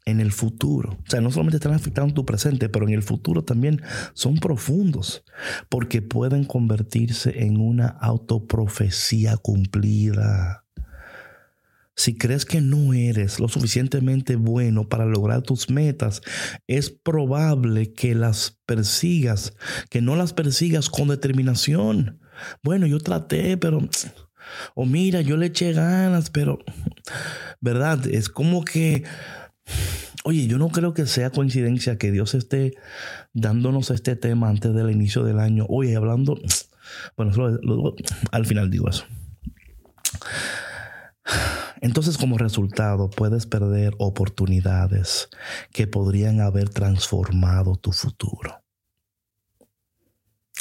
en 0.05 0.19
el 0.19 0.31
futuro. 0.31 0.97
O 1.05 1.09
sea, 1.09 1.21
no 1.21 1.31
solamente 1.31 1.57
están 1.57 1.73
afectando 1.73 2.13
tu 2.13 2.25
presente, 2.25 2.69
pero 2.69 2.87
en 2.87 2.93
el 2.93 3.03
futuro 3.03 3.43
también 3.43 3.81
son 4.13 4.35
profundos, 4.37 5.23
porque 5.69 6.01
pueden 6.01 6.45
convertirse 6.45 7.43
en 7.43 7.57
una 7.57 7.87
autoprofecía 7.87 9.37
cumplida. 9.37 10.65
Si 11.95 12.17
crees 12.17 12.45
que 12.45 12.61
no 12.61 12.93
eres 12.93 13.39
lo 13.39 13.47
suficientemente 13.47 14.35
bueno 14.35 14.87
para 14.87 15.05
lograr 15.05 15.43
tus 15.43 15.69
metas, 15.69 16.21
es 16.65 16.89
probable 16.89 17.93
que 17.93 18.15
las 18.15 18.59
persigas, 18.65 19.53
que 19.89 20.01
no 20.01 20.15
las 20.15 20.33
persigas 20.33 20.89
con 20.89 21.09
determinación. 21.09 22.19
Bueno, 22.63 22.87
yo 22.87 22.99
traté, 22.99 23.57
pero... 23.57 23.87
O 24.73 24.85
mira, 24.85 25.21
yo 25.21 25.37
le 25.37 25.47
eché 25.47 25.73
ganas, 25.73 26.31
pero... 26.31 26.59
¿Verdad? 27.59 28.07
Es 28.07 28.29
como 28.29 28.63
que 28.63 29.03
Oye, 30.23 30.47
yo 30.47 30.57
no 30.57 30.69
creo 30.69 30.93
que 30.93 31.07
sea 31.07 31.31
coincidencia 31.31 31.97
que 31.97 32.11
Dios 32.11 32.35
esté 32.35 32.75
dándonos 33.33 33.89
este 33.89 34.15
tema 34.15 34.49
antes 34.49 34.73
del 34.73 34.91
inicio 34.91 35.23
del 35.23 35.39
año. 35.39 35.65
Oye, 35.67 35.95
hablando, 35.95 36.39
bueno, 37.17 37.31
al 38.31 38.45
final 38.45 38.69
digo 38.69 38.89
eso. 38.89 39.05
Entonces, 41.81 42.17
como 42.17 42.37
resultado, 42.37 43.09
puedes 43.09 43.47
perder 43.47 43.95
oportunidades 43.97 45.29
que 45.71 45.87
podrían 45.87 46.39
haber 46.39 46.69
transformado 46.69 47.75
tu 47.75 47.91
futuro. 47.91 48.63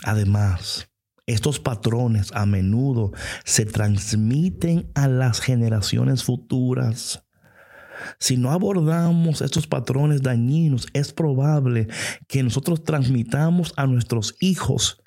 Además, 0.04 0.88
estos 1.26 1.60
patrones 1.60 2.32
a 2.32 2.46
menudo 2.46 3.12
se 3.44 3.66
transmiten 3.66 4.90
a 4.94 5.08
las 5.08 5.40
generaciones 5.40 6.24
futuras. 6.24 7.26
Si 8.18 8.36
no 8.36 8.50
abordamos 8.50 9.40
estos 9.40 9.66
patrones 9.66 10.22
dañinos, 10.22 10.88
es 10.92 11.12
probable 11.12 11.88
que 12.26 12.42
nosotros 12.42 12.84
transmitamos 12.84 13.72
a 13.76 13.86
nuestros 13.86 14.36
hijos 14.40 15.02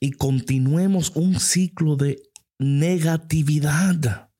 y 0.00 0.12
continuemos 0.12 1.12
un 1.14 1.38
ciclo 1.38 1.96
de 1.96 2.22
negatividad. 2.58 4.31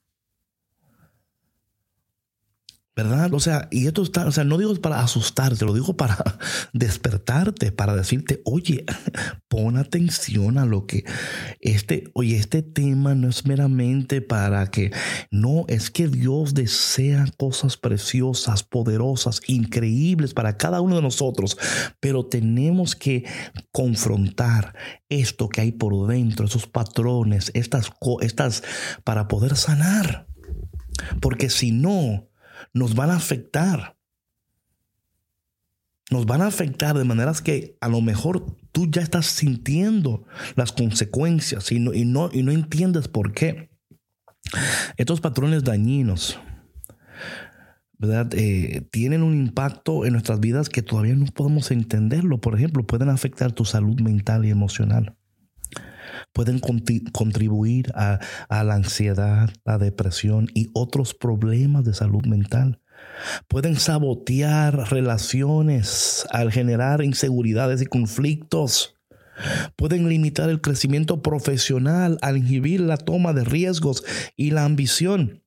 ¿Verdad? 2.94 3.32
O 3.32 3.40
sea, 3.40 3.68
y 3.70 3.86
esto 3.86 4.02
está, 4.02 4.26
o 4.26 4.32
sea, 4.32 4.44
no 4.44 4.58
digo 4.58 4.74
para 4.74 5.00
asustarte, 5.00 5.64
lo 5.64 5.72
digo 5.72 5.96
para 5.96 6.18
despertarte, 6.74 7.72
para 7.72 7.96
decirte, 7.96 8.42
oye, 8.44 8.84
pon 9.48 9.78
atención 9.78 10.58
a 10.58 10.66
lo 10.66 10.86
que 10.86 11.04
este, 11.60 12.04
oye, 12.12 12.36
este 12.36 12.62
tema 12.62 13.14
no 13.14 13.30
es 13.30 13.46
meramente 13.46 14.20
para 14.20 14.70
que, 14.70 14.92
no, 15.30 15.64
es 15.68 15.90
que 15.90 16.06
Dios 16.06 16.52
desea 16.52 17.24
cosas 17.38 17.78
preciosas, 17.78 18.62
poderosas, 18.62 19.40
increíbles 19.46 20.34
para 20.34 20.58
cada 20.58 20.82
uno 20.82 20.96
de 20.96 21.02
nosotros, 21.02 21.56
pero 21.98 22.26
tenemos 22.26 22.94
que 22.94 23.24
confrontar 23.70 24.74
esto 25.08 25.48
que 25.48 25.62
hay 25.62 25.72
por 25.72 26.08
dentro, 26.08 26.44
esos 26.44 26.66
patrones, 26.66 27.50
estas, 27.54 27.90
estas, 28.20 28.62
para 29.04 29.28
poder 29.28 29.56
sanar. 29.56 30.26
Porque 31.20 31.48
si 31.50 31.72
no, 31.72 32.28
nos 32.72 32.94
van 32.94 33.10
a 33.10 33.16
afectar. 33.16 33.96
Nos 36.10 36.26
van 36.26 36.42
a 36.42 36.46
afectar 36.46 36.96
de 36.96 37.04
maneras 37.04 37.40
que 37.40 37.76
a 37.80 37.88
lo 37.88 38.00
mejor 38.00 38.56
tú 38.72 38.86
ya 38.90 39.00
estás 39.00 39.26
sintiendo 39.26 40.24
las 40.56 40.72
consecuencias 40.72 41.72
y 41.72 41.78
no, 41.78 41.94
y 41.94 42.04
no, 42.04 42.28
y 42.32 42.42
no 42.42 42.52
entiendes 42.52 43.08
por 43.08 43.32
qué. 43.32 43.70
Estos 44.96 45.20
patrones 45.20 45.64
dañinos, 45.64 46.38
¿verdad? 47.96 48.28
Eh, 48.34 48.86
tienen 48.90 49.22
un 49.22 49.34
impacto 49.34 50.04
en 50.04 50.12
nuestras 50.12 50.40
vidas 50.40 50.68
que 50.68 50.82
todavía 50.82 51.14
no 51.14 51.26
podemos 51.26 51.70
entenderlo. 51.70 52.40
Por 52.40 52.56
ejemplo, 52.56 52.86
pueden 52.86 53.08
afectar 53.08 53.52
tu 53.52 53.64
salud 53.64 54.00
mental 54.00 54.44
y 54.44 54.50
emocional 54.50 55.16
pueden 56.32 56.60
contribuir 56.60 57.92
a, 57.94 58.20
la 58.48 58.74
ansiedad, 58.74 59.50
la 59.64 59.78
depresión 59.78 60.48
y 60.54 60.70
otros 60.74 61.14
problemas 61.14 61.84
de 61.84 61.94
salud 61.94 62.24
mental. 62.26 62.80
Pueden 63.48 63.76
sabotear 63.76 64.90
relaciones 64.90 66.26
al 66.30 66.52
generar 66.52 67.02
inseguridades 67.02 67.82
y 67.82 67.86
conflictos. 67.86 68.94
Pueden 69.76 70.08
limitar 70.08 70.50
el 70.50 70.60
crecimiento 70.60 71.22
profesional 71.22 72.18
al 72.22 72.36
inhibir 72.36 72.80
la 72.80 72.96
toma 72.96 73.32
de 73.32 73.44
riesgos 73.44 74.04
y 74.36 74.50
la 74.50 74.64
ambición. 74.64 75.42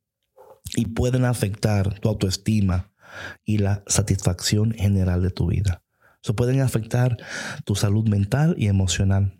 Y 0.76 0.88
pueden 0.88 1.26
afectar 1.26 2.00
tu 2.00 2.10
autoestima 2.10 2.92
y 3.46 3.60
la 3.60 3.84
satisfacción 3.88 4.72
general 4.72 5.22
de 5.22 5.30
tu 5.30 5.48
vida. 5.48 5.84
Eso 6.22 6.36
pueden 6.36 6.60
afectar 6.62 7.18
tu 7.64 7.76
salud 7.76 8.10
mental 8.10 8.56
y 8.58 8.68
emocional 8.68 9.38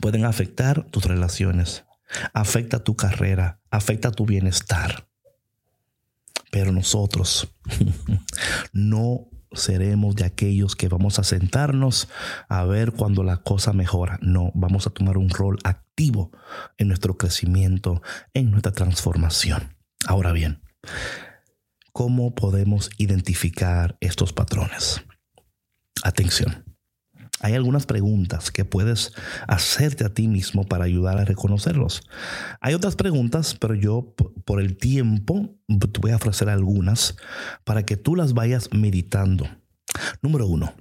pueden 0.00 0.24
afectar 0.24 0.84
tus 0.84 1.04
relaciones, 1.04 1.84
afecta 2.32 2.82
tu 2.82 2.96
carrera, 2.96 3.60
afecta 3.70 4.10
tu 4.10 4.26
bienestar. 4.26 5.08
Pero 6.50 6.72
nosotros 6.72 7.48
no 8.72 9.28
seremos 9.52 10.16
de 10.16 10.24
aquellos 10.24 10.76
que 10.76 10.88
vamos 10.88 11.18
a 11.18 11.24
sentarnos 11.24 12.08
a 12.48 12.64
ver 12.64 12.92
cuando 12.92 13.22
la 13.22 13.38
cosa 13.38 13.72
mejora. 13.72 14.18
No, 14.22 14.50
vamos 14.54 14.86
a 14.86 14.90
tomar 14.90 15.18
un 15.18 15.30
rol 15.30 15.58
activo 15.64 16.30
en 16.78 16.88
nuestro 16.88 17.16
crecimiento, 17.16 18.02
en 18.34 18.50
nuestra 18.50 18.72
transformación. 18.72 19.76
Ahora 20.06 20.32
bien, 20.32 20.62
¿cómo 21.92 22.34
podemos 22.34 22.90
identificar 22.96 23.96
estos 24.00 24.32
patrones? 24.32 25.02
Atención. 26.02 26.69
Hay 27.42 27.54
algunas 27.54 27.86
preguntas 27.86 28.50
que 28.50 28.66
puedes 28.66 29.12
hacerte 29.48 30.04
a 30.04 30.12
ti 30.12 30.28
mismo 30.28 30.64
para 30.64 30.84
ayudar 30.84 31.18
a 31.18 31.24
reconocerlos. 31.24 32.02
Hay 32.60 32.74
otras 32.74 32.96
preguntas, 32.96 33.56
pero 33.58 33.74
yo 33.74 34.14
por 34.44 34.60
el 34.60 34.76
tiempo 34.76 35.56
te 35.66 36.00
voy 36.00 36.10
a 36.10 36.16
ofrecer 36.16 36.50
algunas 36.50 37.16
para 37.64 37.84
que 37.84 37.96
tú 37.96 38.14
las 38.14 38.34
vayas 38.34 38.68
meditando. 38.72 39.48
Número 40.20 40.46
uno, 40.46 40.74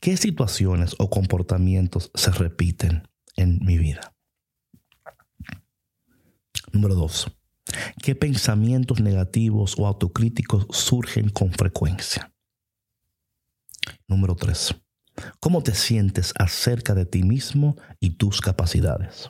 ¿qué 0.00 0.16
situaciones 0.16 0.94
o 0.98 1.10
comportamientos 1.10 2.12
se 2.14 2.30
repiten 2.30 3.08
en 3.36 3.58
mi 3.60 3.76
vida? 3.76 4.14
Número 6.72 6.94
dos, 6.94 7.30
¿qué 8.00 8.14
pensamientos 8.14 9.00
negativos 9.00 9.74
o 9.78 9.86
autocríticos 9.88 10.66
surgen 10.70 11.28
con 11.30 11.50
frecuencia? 11.50 12.32
Número 14.06 14.36
tres, 14.36 14.74
¿Cómo 15.40 15.62
te 15.62 15.74
sientes 15.74 16.32
acerca 16.38 16.94
de 16.94 17.06
ti 17.06 17.22
mismo 17.22 17.76
y 18.00 18.16
tus 18.16 18.40
capacidades? 18.40 19.28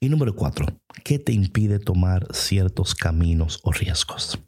Y 0.00 0.08
número 0.08 0.34
cuatro, 0.34 0.66
¿qué 1.04 1.18
te 1.18 1.32
impide 1.32 1.78
tomar 1.78 2.26
ciertos 2.32 2.94
caminos 2.94 3.60
o 3.62 3.72
riesgos? 3.72 4.38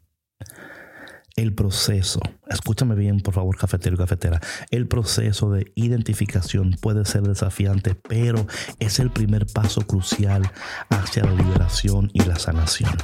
El 1.35 1.53
proceso, 1.53 2.21
escúchame 2.47 2.95
bien 2.95 3.19
por 3.19 3.33
favor 3.33 3.57
cafetero 3.57 3.95
y 3.95 3.97
cafetera, 3.97 4.39
el 4.71 4.87
proceso 4.87 5.51
de 5.51 5.69
identificación 5.75 6.77
puede 6.79 7.03
ser 7.03 7.23
desafiante, 7.23 7.93
pero 7.93 8.47
es 8.79 8.99
el 8.99 9.11
primer 9.11 9.45
paso 9.45 9.81
crucial 9.81 10.49
hacia 10.89 11.25
la 11.25 11.33
liberación 11.33 12.09
y 12.13 12.23
la 12.23 12.39
sanación. 12.39 12.95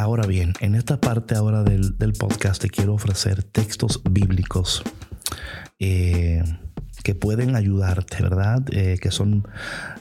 Ahora 0.00 0.26
bien, 0.26 0.54
en 0.60 0.76
esta 0.76 0.98
parte 0.98 1.34
ahora 1.34 1.62
del, 1.62 1.92
podcast 2.18 2.62
te 2.62 2.70
quiero 2.70 2.94
ofrecer 2.94 3.42
textos 3.42 4.00
bíblicos 4.10 4.82
eh, 5.78 6.42
que 7.04 7.14
pueden 7.14 7.54
ayudarte, 7.54 8.22
¿verdad? 8.22 8.62
Eh, 8.72 8.96
que 8.98 9.10
son 9.10 9.46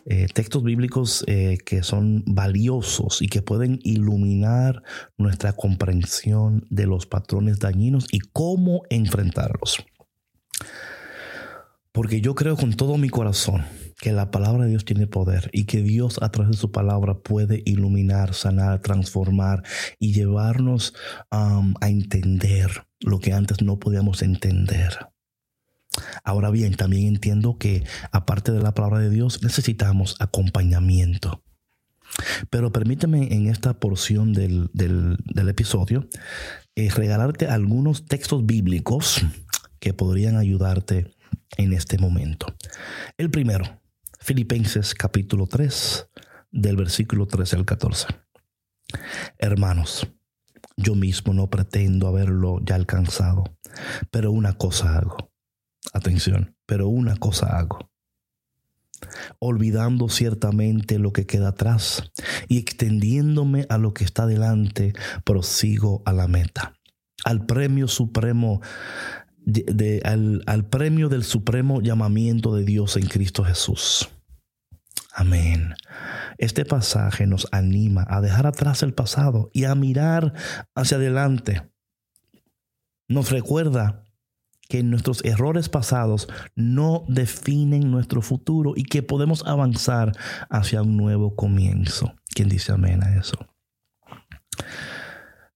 eh, 0.05 0.27
textos 0.33 0.63
bíblicos 0.63 1.25
que 1.25 1.83
son 1.83 2.23
valiosos 2.25 3.21
y 3.21 3.27
que 3.27 3.41
pueden 3.41 3.77
iluminar 3.83 4.83
nuestra 5.17 5.51
comprensión 5.51 6.65
de 6.69 6.85
los 6.85 7.05
patrones 7.05 7.59
dañinos 7.59 8.07
y 8.09 8.19
cómo 8.19 8.83
enfrentarlos. 8.89 9.85
Porque 11.91 12.21
yo 12.21 12.35
creo 12.35 12.55
con 12.55 12.71
todo 12.71 12.97
mi 12.97 13.09
corazón 13.09 13.65
que 13.99 14.11
la 14.13 14.31
palabra 14.31 14.63
de 14.63 14.71
Dios 14.71 14.85
tiene 14.85 15.07
poder 15.07 15.49
y 15.53 15.65
que 15.65 15.81
Dios 15.81 16.19
a 16.21 16.31
través 16.31 16.51
de 16.51 16.57
su 16.57 16.71
palabra 16.71 17.19
puede 17.19 17.61
iluminar, 17.65 18.33
sanar, 18.33 18.81
transformar 18.81 19.63
y 19.99 20.13
llevarnos 20.13 20.93
a 21.29 21.61
entender 21.81 22.85
lo 23.01 23.19
que 23.19 23.33
antes 23.33 23.61
no 23.61 23.79
podíamos 23.79 24.21
entender. 24.21 24.97
Ahora 26.23 26.49
bien, 26.49 26.75
también 26.75 27.07
entiendo 27.07 27.57
que 27.57 27.83
aparte 28.11 28.51
de 28.51 28.61
la 28.61 28.73
palabra 28.73 28.99
de 28.99 29.09
Dios 29.09 29.43
necesitamos 29.43 30.15
acompañamiento. 30.19 31.43
Pero 32.49 32.71
permíteme 32.71 33.33
en 33.33 33.47
esta 33.47 33.79
porción 33.79 34.33
del, 34.33 34.69
episodio 35.35 36.07
eh, 36.75 36.89
regalarte 36.89 37.47
algunos 37.47 38.05
textos 38.05 38.45
bíblicos 38.45 39.21
que 39.79 39.93
podrían 39.93 40.37
ayudarte 40.37 41.13
en 41.57 41.73
este 41.73 41.97
momento. 41.97 42.47
El 43.17 43.29
primero, 43.29 43.78
Filipenses 44.29 44.93
capítulo 44.93 45.47
3, 45.47 46.07
del 46.51 46.75
versículo 46.75 47.25
13 47.25 47.55
al 47.55 47.65
14. 47.65 48.05
Hermanos, 49.39 50.07
yo 50.77 50.93
mismo 50.93 51.33
no 51.33 51.49
pretendo 51.49 52.07
haberlo 52.07 52.59
ya 52.63 52.75
alcanzado, 52.75 53.57
pero 54.11 54.31
una 54.31 54.53
cosa 54.53 54.99
hago. 54.99 55.31
Atención, 55.93 56.55
pero 56.67 56.89
una 56.89 57.17
cosa 57.17 57.57
hago. 57.57 57.89
Olvidando 59.39 60.09
ciertamente 60.09 60.99
lo 60.99 61.11
que 61.11 61.25
queda 61.25 61.47
atrás 61.47 62.03
y 62.47 62.59
extendiéndome 62.59 63.65
a 63.67 63.79
lo 63.79 63.95
que 63.95 64.03
está 64.03 64.27
delante, 64.27 64.93
prosigo 65.23 66.03
a 66.05 66.13
la 66.13 66.27
meta, 66.27 66.75
al 67.25 67.47
premio 67.47 67.87
supremo 67.87 68.61
al, 70.03 70.43
al 70.45 70.69
premio 70.69 71.09
del 71.09 71.23
supremo 71.23 71.81
llamamiento 71.81 72.53
de 72.53 72.63
Dios 72.63 72.95
en 72.95 73.07
Cristo 73.07 73.43
Jesús. 73.43 74.07
Amén. 75.13 75.73
Este 76.37 76.65
pasaje 76.65 77.25
nos 77.25 77.47
anima 77.51 78.05
a 78.07 78.21
dejar 78.21 78.47
atrás 78.47 78.83
el 78.83 78.93
pasado 78.93 79.49
y 79.53 79.65
a 79.65 79.75
mirar 79.75 80.33
hacia 80.75 80.97
adelante. 80.97 81.69
Nos 83.07 83.31
recuerda 83.31 84.05
que 84.69 84.83
nuestros 84.83 85.25
errores 85.25 85.67
pasados 85.67 86.29
no 86.55 87.03
definen 87.07 87.89
nuestro 87.89 88.21
futuro 88.21 88.73
y 88.75 88.83
que 88.83 89.01
podemos 89.01 89.43
avanzar 89.47 90.11
hacia 90.49 90.83
un 90.83 90.95
nuevo 90.95 91.35
comienzo. 91.35 92.13
¿Quién 92.35 92.49
dice 92.49 92.71
amén 92.71 93.03
a 93.03 93.15
eso? 93.15 93.37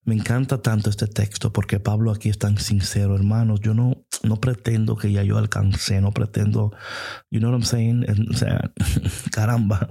Me 0.05 0.15
encanta 0.15 0.61
tanto 0.61 0.89
este 0.89 1.07
texto 1.07 1.53
porque 1.53 1.79
Pablo 1.79 2.11
aquí 2.11 2.29
es 2.29 2.37
tan 2.37 2.57
sincero, 2.57 3.15
hermanos. 3.15 3.61
Yo 3.61 3.73
no, 3.73 4.05
no 4.23 4.41
pretendo 4.41 4.97
que 4.97 5.11
ya 5.11 5.23
yo 5.23 5.37
alcancé, 5.37 6.01
no 6.01 6.11
pretendo, 6.11 6.73
you 7.31 7.39
know 7.39 7.51
what 7.51 7.59
I'm 7.59 7.65
saying? 7.65 8.05
O 8.29 8.33
sea, 8.33 8.73
caramba, 9.31 9.89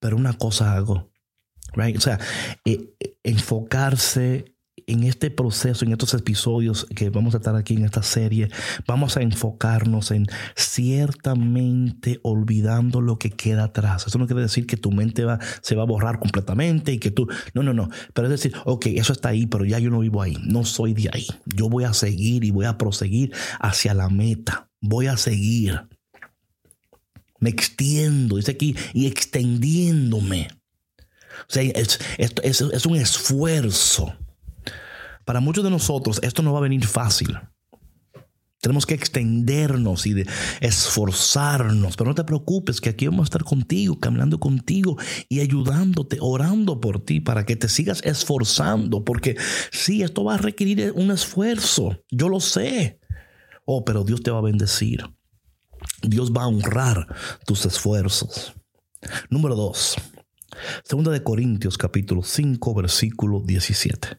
pero 0.00 0.16
una 0.16 0.32
cosa 0.32 0.74
hago, 0.74 1.12
right? 1.74 1.96
O 1.96 2.00
sea, 2.00 2.18
eh, 2.64 2.94
eh, 2.98 3.16
enfocarse 3.22 4.51
en 4.92 5.04
este 5.04 5.30
proceso, 5.30 5.84
en 5.84 5.92
estos 5.92 6.12
episodios 6.14 6.86
que 6.94 7.08
vamos 7.08 7.34
a 7.34 7.38
estar 7.38 7.56
aquí 7.56 7.74
en 7.74 7.84
esta 7.84 8.02
serie, 8.02 8.50
vamos 8.86 9.16
a 9.16 9.22
enfocarnos 9.22 10.10
en 10.10 10.26
ciertamente 10.54 12.20
olvidando 12.22 13.00
lo 13.00 13.18
que 13.18 13.30
queda 13.30 13.64
atrás. 13.64 14.06
Eso 14.06 14.18
no 14.18 14.26
quiere 14.26 14.42
decir 14.42 14.66
que 14.66 14.76
tu 14.76 14.92
mente 14.92 15.24
va, 15.24 15.38
se 15.62 15.74
va 15.74 15.82
a 15.82 15.86
borrar 15.86 16.18
completamente 16.18 16.92
y 16.92 16.98
que 16.98 17.10
tú... 17.10 17.26
No, 17.54 17.62
no, 17.62 17.72
no. 17.72 17.88
Pero 18.12 18.28
es 18.28 18.30
decir, 18.30 18.52
ok, 18.64 18.86
eso 18.86 19.12
está 19.12 19.30
ahí, 19.30 19.46
pero 19.46 19.64
ya 19.64 19.78
yo 19.78 19.90
no 19.90 20.00
vivo 20.00 20.20
ahí. 20.20 20.36
No 20.44 20.64
soy 20.64 20.92
de 20.92 21.08
ahí. 21.12 21.26
Yo 21.46 21.68
voy 21.68 21.84
a 21.84 21.94
seguir 21.94 22.44
y 22.44 22.50
voy 22.50 22.66
a 22.66 22.76
proseguir 22.76 23.32
hacia 23.60 23.94
la 23.94 24.10
meta. 24.10 24.68
Voy 24.80 25.06
a 25.06 25.16
seguir. 25.16 25.88
Me 27.40 27.50
extiendo, 27.50 28.36
dice 28.36 28.52
aquí, 28.52 28.76
y 28.92 29.06
extendiéndome. 29.06 30.48
O 31.48 31.52
sea, 31.52 31.62
es, 31.62 31.98
es 32.18 32.86
un 32.86 32.96
esfuerzo 32.96 34.14
para 35.24 35.40
muchos 35.40 35.64
de 35.64 35.70
nosotros 35.70 36.20
esto 36.22 36.42
no 36.42 36.52
va 36.52 36.58
a 36.58 36.62
venir 36.62 36.86
fácil. 36.86 37.38
Tenemos 38.62 38.86
que 38.86 38.94
extendernos 38.94 40.06
y 40.06 40.24
esforzarnos, 40.60 41.96
pero 41.96 42.10
no 42.10 42.14
te 42.14 42.22
preocupes 42.22 42.80
que 42.80 42.90
aquí 42.90 43.06
vamos 43.06 43.24
a 43.24 43.24
estar 43.24 43.42
contigo, 43.42 43.98
caminando 43.98 44.38
contigo 44.38 44.96
y 45.28 45.40
ayudándote, 45.40 46.18
orando 46.20 46.80
por 46.80 47.04
ti 47.04 47.18
para 47.18 47.44
que 47.44 47.56
te 47.56 47.68
sigas 47.68 48.00
esforzando, 48.04 49.04
porque 49.04 49.36
sí, 49.72 50.02
esto 50.02 50.22
va 50.22 50.34
a 50.34 50.38
requerir 50.38 50.92
un 50.94 51.10
esfuerzo, 51.10 52.04
yo 52.08 52.28
lo 52.28 52.38
sé. 52.38 53.00
Oh, 53.64 53.84
pero 53.84 54.04
Dios 54.04 54.22
te 54.22 54.30
va 54.30 54.38
a 54.38 54.42
bendecir. 54.42 55.10
Dios 56.00 56.30
va 56.32 56.44
a 56.44 56.48
honrar 56.48 57.08
tus 57.44 57.66
esfuerzos. 57.66 58.54
Número 59.28 59.56
2. 59.56 59.96
Segunda 60.84 61.10
de 61.10 61.24
Corintios 61.24 61.76
capítulo 61.76 62.22
5 62.22 62.74
versículo 62.74 63.40
17. 63.40 64.16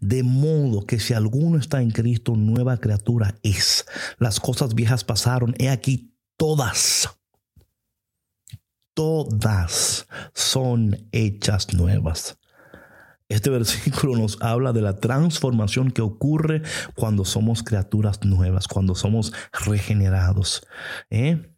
De 0.00 0.22
modo 0.22 0.86
que 0.86 0.98
si 0.98 1.14
alguno 1.14 1.58
está 1.58 1.82
en 1.82 1.90
Cristo, 1.90 2.34
nueva 2.36 2.78
criatura 2.78 3.36
es. 3.42 3.86
Las 4.18 4.40
cosas 4.40 4.74
viejas 4.74 5.04
pasaron, 5.04 5.54
he 5.58 5.68
aquí 5.68 6.14
todas. 6.36 7.18
Todas 8.94 10.06
son 10.32 11.08
hechas 11.12 11.74
nuevas. 11.74 12.38
Este 13.28 13.50
versículo 13.50 14.16
nos 14.16 14.40
habla 14.40 14.72
de 14.72 14.82
la 14.82 15.00
transformación 15.00 15.90
que 15.90 16.02
ocurre 16.02 16.62
cuando 16.94 17.24
somos 17.24 17.62
criaturas 17.62 18.24
nuevas, 18.24 18.68
cuando 18.68 18.94
somos 18.94 19.32
regenerados. 19.52 20.66
¿Eh? 21.10 21.55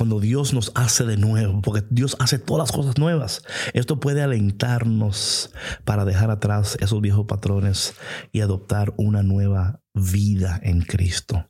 Cuando 0.00 0.18
Dios 0.18 0.54
nos 0.54 0.72
hace 0.76 1.04
de 1.04 1.18
nuevo, 1.18 1.60
porque 1.60 1.84
Dios 1.90 2.16
hace 2.20 2.38
todas 2.38 2.70
las 2.70 2.72
cosas 2.72 2.96
nuevas. 2.96 3.42
Esto 3.74 4.00
puede 4.00 4.22
alentarnos 4.22 5.52
para 5.84 6.06
dejar 6.06 6.30
atrás 6.30 6.78
esos 6.80 7.02
viejos 7.02 7.26
patrones 7.26 7.92
y 8.32 8.40
adoptar 8.40 8.94
una 8.96 9.22
nueva 9.22 9.82
vida 9.92 10.58
en 10.62 10.80
Cristo. 10.80 11.49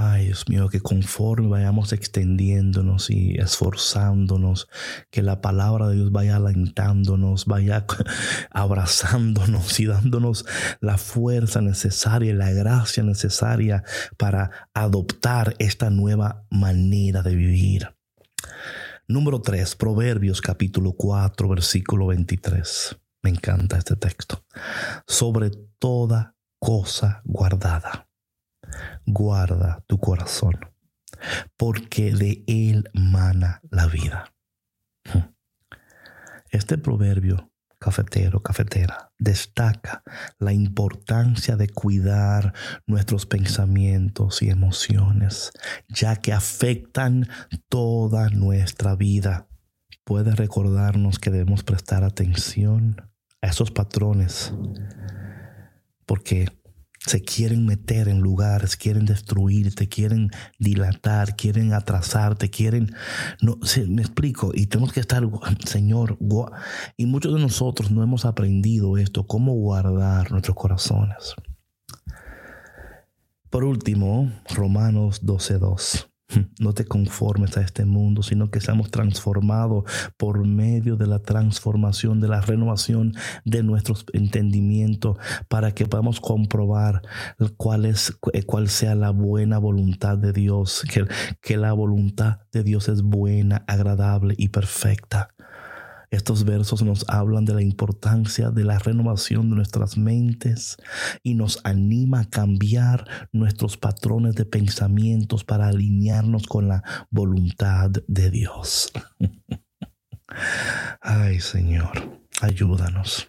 Ay, 0.00 0.26
Dios 0.26 0.48
mío, 0.48 0.68
que 0.68 0.78
conforme 0.78 1.48
vayamos 1.48 1.92
extendiéndonos 1.92 3.10
y 3.10 3.34
esforzándonos, 3.34 4.68
que 5.10 5.24
la 5.24 5.40
palabra 5.40 5.88
de 5.88 5.96
Dios 5.96 6.12
vaya 6.12 6.36
alentándonos, 6.36 7.46
vaya 7.46 7.84
abrazándonos 8.52 9.80
y 9.80 9.86
dándonos 9.86 10.46
la 10.80 10.98
fuerza 10.98 11.62
necesaria 11.62 12.32
la 12.32 12.52
gracia 12.52 13.02
necesaria 13.02 13.82
para 14.16 14.68
adoptar 14.72 15.56
esta 15.58 15.90
nueva 15.90 16.46
manera 16.48 17.22
de 17.22 17.34
vivir. 17.34 17.96
Número 19.08 19.42
3, 19.42 19.74
Proverbios 19.74 20.40
capítulo 20.40 20.92
4, 20.92 21.48
versículo 21.48 22.06
23. 22.06 22.96
Me 23.24 23.30
encanta 23.30 23.78
este 23.78 23.96
texto. 23.96 24.44
Sobre 25.08 25.50
toda 25.80 26.36
cosa 26.60 27.20
guardada 27.24 28.07
guarda 29.06 29.84
tu 29.86 29.98
corazón, 29.98 30.58
porque 31.56 32.12
de 32.12 32.44
él 32.46 32.88
mana 32.92 33.60
la 33.70 33.86
vida. 33.86 34.32
Este 36.50 36.78
proverbio, 36.78 37.52
cafetero, 37.78 38.42
cafetera, 38.42 39.12
destaca 39.18 40.02
la 40.38 40.52
importancia 40.52 41.56
de 41.56 41.68
cuidar 41.68 42.54
nuestros 42.86 43.26
pensamientos 43.26 44.42
y 44.42 44.50
emociones, 44.50 45.52
ya 45.88 46.16
que 46.16 46.32
afectan 46.32 47.28
toda 47.68 48.30
nuestra 48.30 48.96
vida. 48.96 49.46
Puede 50.04 50.34
recordarnos 50.34 51.18
que 51.18 51.30
debemos 51.30 51.64
prestar 51.64 52.02
atención 52.02 53.10
a 53.42 53.48
esos 53.48 53.70
patrones, 53.70 54.54
porque 56.06 56.48
se 57.08 57.22
quieren 57.22 57.64
meter 57.64 58.08
en 58.08 58.20
lugares, 58.20 58.76
quieren 58.76 59.06
destruirte, 59.06 59.88
quieren 59.88 60.30
dilatar, 60.58 61.36
quieren 61.36 61.72
atrasarte, 61.72 62.50
quieren... 62.50 62.94
No, 63.40 63.58
me 63.88 64.02
explico, 64.02 64.52
y 64.54 64.66
tenemos 64.66 64.92
que 64.92 65.00
estar, 65.00 65.22
Señor, 65.64 66.18
y 66.96 67.06
muchos 67.06 67.34
de 67.34 67.40
nosotros 67.40 67.90
no 67.90 68.02
hemos 68.02 68.24
aprendido 68.24 68.98
esto, 68.98 69.26
cómo 69.26 69.54
guardar 69.54 70.30
nuestros 70.30 70.56
corazones. 70.56 71.34
Por 73.48 73.64
último, 73.64 74.30
Romanos 74.54 75.24
12.2. 75.24 76.08
No 76.60 76.72
te 76.72 76.84
conformes 76.84 77.56
a 77.56 77.62
este 77.62 77.84
mundo, 77.84 78.22
sino 78.22 78.50
que 78.50 78.60
seamos 78.60 78.90
transformados 78.90 79.84
por 80.16 80.46
medio 80.46 80.96
de 80.96 81.06
la 81.06 81.20
transformación, 81.20 82.20
de 82.20 82.28
la 82.28 82.40
renovación 82.40 83.14
de 83.44 83.62
nuestro 83.62 83.94
entendimiento, 84.12 85.16
para 85.48 85.72
que 85.72 85.86
podamos 85.86 86.20
comprobar 86.20 87.02
cuál, 87.56 87.84
es, 87.84 88.18
eh, 88.32 88.42
cuál 88.42 88.68
sea 88.68 88.94
la 88.94 89.10
buena 89.10 89.58
voluntad 89.58 90.18
de 90.18 90.32
Dios, 90.32 90.84
que, 90.92 91.06
que 91.40 91.56
la 91.56 91.72
voluntad 91.72 92.40
de 92.52 92.62
Dios 92.62 92.88
es 92.88 93.02
buena, 93.02 93.64
agradable 93.66 94.34
y 94.36 94.48
perfecta. 94.48 95.34
Estos 96.10 96.44
versos 96.44 96.82
nos 96.82 97.04
hablan 97.08 97.44
de 97.44 97.54
la 97.54 97.62
importancia 97.62 98.50
de 98.50 98.64
la 98.64 98.78
renovación 98.78 99.50
de 99.50 99.56
nuestras 99.56 99.98
mentes 99.98 100.78
y 101.22 101.34
nos 101.34 101.60
anima 101.64 102.20
a 102.20 102.30
cambiar 102.30 103.28
nuestros 103.32 103.76
patrones 103.76 104.34
de 104.34 104.46
pensamientos 104.46 105.44
para 105.44 105.68
alinearnos 105.68 106.46
con 106.46 106.68
la 106.68 106.82
voluntad 107.10 107.90
de 108.06 108.30
Dios. 108.30 108.90
Ay 111.00 111.40
Señor, 111.40 112.20
ayúdanos. 112.40 113.28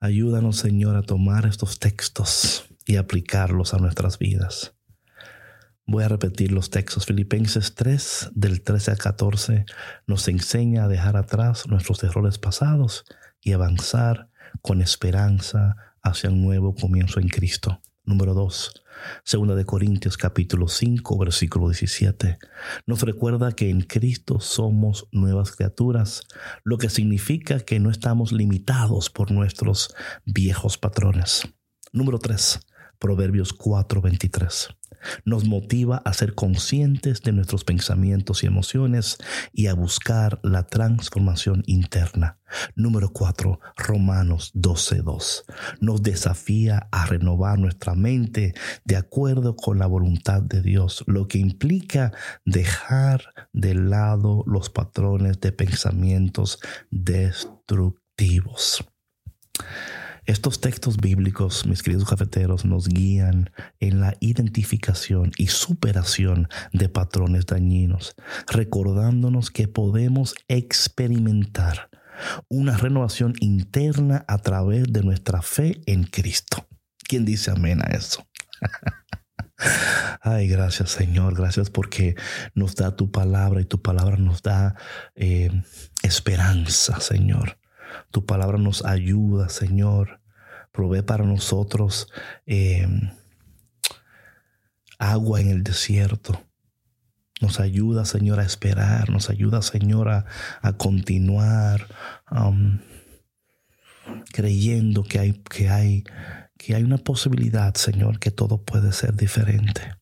Ayúdanos 0.00 0.58
Señor 0.58 0.94
a 0.94 1.02
tomar 1.02 1.46
estos 1.46 1.80
textos 1.80 2.66
y 2.86 2.96
aplicarlos 2.96 3.74
a 3.74 3.78
nuestras 3.78 4.18
vidas. 4.18 4.77
Voy 5.90 6.04
a 6.04 6.08
repetir 6.08 6.52
los 6.52 6.68
textos. 6.68 7.06
Filipenses 7.06 7.74
3, 7.74 8.32
del 8.34 8.60
13 8.60 8.90
al 8.90 8.98
14, 8.98 9.64
nos 10.06 10.28
enseña 10.28 10.84
a 10.84 10.88
dejar 10.88 11.16
atrás 11.16 11.66
nuestros 11.66 12.04
errores 12.04 12.36
pasados 12.36 13.06
y 13.40 13.52
avanzar 13.52 14.28
con 14.60 14.82
esperanza 14.82 15.76
hacia 16.02 16.28
un 16.28 16.42
nuevo 16.42 16.74
comienzo 16.74 17.20
en 17.20 17.28
Cristo. 17.28 17.80
Número 18.04 18.34
2. 18.34 18.84
Segunda 19.24 19.54
de 19.54 19.64
Corintios 19.64 20.18
capítulo 20.18 20.68
5 20.68 21.16
versículo 21.16 21.68
17 21.68 22.36
nos 22.84 23.00
recuerda 23.00 23.52
que 23.52 23.70
en 23.70 23.80
Cristo 23.80 24.40
somos 24.40 25.08
nuevas 25.10 25.52
criaturas, 25.52 26.26
lo 26.64 26.76
que 26.76 26.90
significa 26.90 27.60
que 27.60 27.80
no 27.80 27.90
estamos 27.90 28.32
limitados 28.32 29.08
por 29.08 29.30
nuestros 29.30 29.94
viejos 30.26 30.76
patrones. 30.76 31.48
Número 31.92 32.18
3. 32.18 32.60
Proverbios 32.98 33.52
4:23 33.56 34.78
nos 35.24 35.44
motiva 35.44 36.02
a 36.04 36.12
ser 36.12 36.34
conscientes 36.34 37.22
de 37.22 37.32
nuestros 37.32 37.64
pensamientos 37.64 38.42
y 38.42 38.46
emociones 38.46 39.18
y 39.52 39.66
a 39.66 39.74
buscar 39.74 40.40
la 40.42 40.64
transformación 40.64 41.62
interna. 41.66 42.38
Número 42.74 43.12
4, 43.12 43.60
Romanos 43.76 44.52
12.2. 44.54 45.44
Nos 45.80 46.02
desafía 46.02 46.88
a 46.90 47.06
renovar 47.06 47.58
nuestra 47.58 47.94
mente 47.94 48.54
de 48.84 48.96
acuerdo 48.96 49.54
con 49.54 49.78
la 49.78 49.86
voluntad 49.86 50.42
de 50.42 50.62
Dios, 50.62 51.04
lo 51.06 51.28
que 51.28 51.38
implica 51.38 52.12
dejar 52.44 53.34
de 53.52 53.74
lado 53.74 54.44
los 54.46 54.70
patrones 54.70 55.40
de 55.40 55.52
pensamientos 55.52 56.58
destructivos. 56.90 58.84
Estos 60.28 60.60
textos 60.60 60.98
bíblicos, 60.98 61.64
mis 61.64 61.82
queridos 61.82 62.06
cafeteros, 62.06 62.66
nos 62.66 62.86
guían 62.86 63.50
en 63.80 63.98
la 63.98 64.14
identificación 64.20 65.32
y 65.38 65.46
superación 65.46 66.48
de 66.70 66.90
patrones 66.90 67.46
dañinos, 67.46 68.14
recordándonos 68.46 69.50
que 69.50 69.68
podemos 69.68 70.34
experimentar 70.46 71.88
una 72.46 72.76
renovación 72.76 73.36
interna 73.40 74.26
a 74.28 74.36
través 74.36 74.92
de 74.92 75.02
nuestra 75.02 75.40
fe 75.40 75.80
en 75.86 76.04
Cristo. 76.04 76.68
¿Quién 77.08 77.24
dice 77.24 77.50
amén 77.50 77.80
a 77.80 77.86
eso? 77.96 78.22
Ay, 80.20 80.46
gracias 80.46 80.90
Señor, 80.90 81.36
gracias 81.36 81.70
porque 81.70 82.16
nos 82.54 82.74
da 82.76 82.94
tu 82.94 83.10
palabra 83.10 83.62
y 83.62 83.64
tu 83.64 83.80
palabra 83.80 84.18
nos 84.18 84.42
da 84.42 84.74
eh, 85.14 85.50
esperanza, 86.02 87.00
Señor. 87.00 87.58
Tu 88.10 88.24
palabra 88.26 88.58
nos 88.58 88.84
ayuda, 88.84 89.48
Señor. 89.48 90.17
Provee 90.78 91.02
para 91.02 91.24
nosotros 91.24 92.06
em, 92.46 93.10
agua 94.96 95.40
en 95.40 95.48
el 95.48 95.64
desierto. 95.64 96.40
Nos 97.40 97.58
ayuda, 97.58 98.04
Señor, 98.04 98.38
a 98.38 98.44
esperar. 98.44 99.10
Nos 99.10 99.28
ayuda, 99.28 99.60
Señor, 99.60 100.08
a, 100.08 100.24
continuar 100.76 101.88
um, 102.30 102.78
creyendo 104.32 105.02
que 105.02 105.18
hay, 105.18 105.32
que, 105.50 105.68
hay, 105.68 106.04
que 106.56 106.76
hay 106.76 106.84
una 106.84 106.98
posibilidad, 106.98 107.74
Señor, 107.74 108.20
que 108.20 108.30
todo 108.30 108.62
puede 108.62 108.92
ser 108.92 109.16
diferente. 109.16 109.96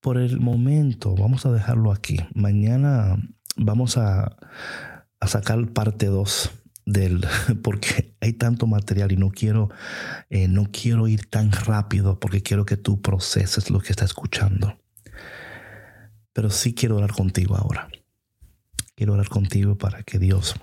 Por 0.00 0.16
el 0.16 0.40
momento, 0.40 1.14
vamos 1.16 1.44
a 1.44 1.52
dejarlo 1.52 1.92
aquí. 1.92 2.18
Mañana 2.32 3.18
vamos 3.56 3.98
a 3.98 4.38
a 5.20 5.28
sacar 5.28 5.68
parte 5.68 6.06
2 6.06 6.61
del 6.84 7.26
porque 7.62 8.14
hay 8.20 8.32
tanto 8.32 8.66
material 8.66 9.12
y 9.12 9.16
no 9.16 9.30
quiero 9.30 9.70
eh, 10.30 10.48
no 10.48 10.68
quiero 10.72 11.08
ir 11.08 11.26
tan 11.26 11.52
rápido 11.52 12.18
porque 12.18 12.42
quiero 12.42 12.64
que 12.64 12.76
tú 12.76 13.00
proceses 13.00 13.70
lo 13.70 13.80
que 13.80 13.92
estás 13.92 14.10
escuchando. 14.10 14.78
Pero 16.32 16.50
sí 16.50 16.74
quiero 16.74 16.96
orar 16.96 17.12
contigo 17.12 17.56
ahora. 17.56 17.88
Quiero 18.94 19.14
orar 19.14 19.28
contigo 19.28 19.76
para 19.76 20.02
que 20.02 20.18
Dios 20.18 20.54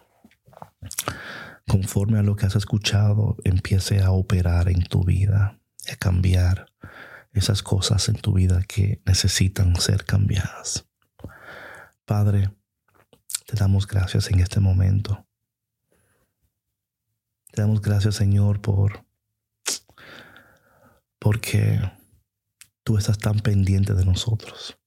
conforme 1.67 2.17
a 2.17 2.23
lo 2.23 2.35
que 2.35 2.47
has 2.47 2.55
escuchado 2.55 3.37
empiece 3.43 4.01
a 4.01 4.11
operar 4.11 4.69
en 4.69 4.83
tu 4.83 5.03
vida 5.03 5.59
a 5.91 5.95
cambiar 5.95 6.67
esas 7.31 7.63
cosas 7.63 8.09
en 8.09 8.15
tu 8.15 8.33
vida 8.33 8.63
que 8.67 9.01
necesitan 9.05 9.75
ser 9.75 10.05
cambiadas. 10.05 10.85
Padre 12.05 12.49
te 13.45 13.55
damos 13.55 13.87
gracias 13.87 14.29
en 14.31 14.39
este 14.39 14.59
momento. 14.59 15.28
Te 17.51 17.61
damos 17.61 17.81
gracias, 17.81 18.15
Señor, 18.15 18.61
por 18.61 19.05
porque 21.19 21.79
tú 22.83 22.97
estás 22.97 23.17
tan 23.17 23.39
pendiente 23.39 23.93
de 23.93 24.05
nosotros. 24.05 24.77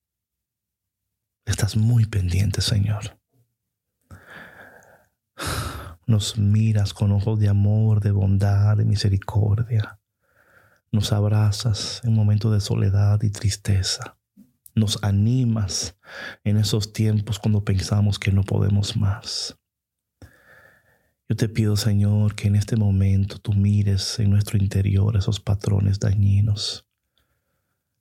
Estás 1.44 1.76
muy 1.76 2.06
pendiente, 2.06 2.60
Señor. 2.60 3.18
Nos 6.06 6.38
miras 6.38 6.94
con 6.94 7.12
ojos 7.12 7.38
de 7.38 7.48
amor, 7.48 8.00
de 8.00 8.12
bondad, 8.12 8.76
de 8.76 8.84
misericordia. 8.84 10.00
Nos 10.90 11.12
abrazas 11.12 12.00
en 12.04 12.14
momentos 12.14 12.52
de 12.52 12.60
soledad 12.60 13.22
y 13.22 13.30
tristeza 13.30 14.16
nos 14.74 15.02
animas 15.02 15.96
en 16.44 16.56
esos 16.56 16.92
tiempos 16.92 17.38
cuando 17.38 17.64
pensamos 17.64 18.18
que 18.18 18.32
no 18.32 18.42
podemos 18.42 18.96
más. 18.96 19.58
Yo 21.32 21.36
te 21.36 21.48
pido, 21.48 21.76
Señor, 21.78 22.34
que 22.34 22.48
en 22.48 22.56
este 22.56 22.76
momento 22.76 23.38
tú 23.38 23.54
mires 23.54 24.18
en 24.18 24.28
nuestro 24.28 24.58
interior 24.58 25.16
esos 25.16 25.40
patrones 25.40 25.98
dañinos, 25.98 26.86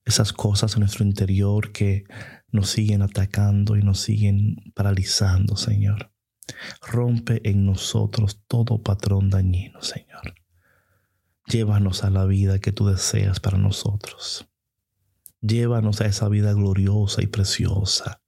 esas 0.03 0.33
cosas 0.33 0.73
en 0.73 0.81
nuestro 0.81 1.05
interior 1.05 1.71
que 1.71 2.03
nos 2.51 2.71
siguen 2.71 3.01
atacando 3.01 3.77
y 3.77 3.83
nos 3.83 4.01
siguen 4.01 4.57
paralizando, 4.75 5.55
Señor. 5.55 6.11
Rompe 6.81 7.39
en 7.49 7.65
nosotros 7.65 8.41
todo 8.49 8.83
patrón 8.83 9.29
dañino, 9.29 9.81
Señor. 9.81 10.35
Llévanos 11.47 12.03
a 12.03 12.09
la 12.09 12.25
vida 12.25 12.59
que 12.59 12.73
tú 12.73 12.87
deseas 12.87 13.39
para 13.39 13.57
nosotros. 13.57 14.49
Llévanos 15.39 16.01
a 16.01 16.05
esa 16.05 16.27
vida 16.27 16.51
gloriosa 16.51 17.23
y 17.23 17.27
preciosa 17.27 18.21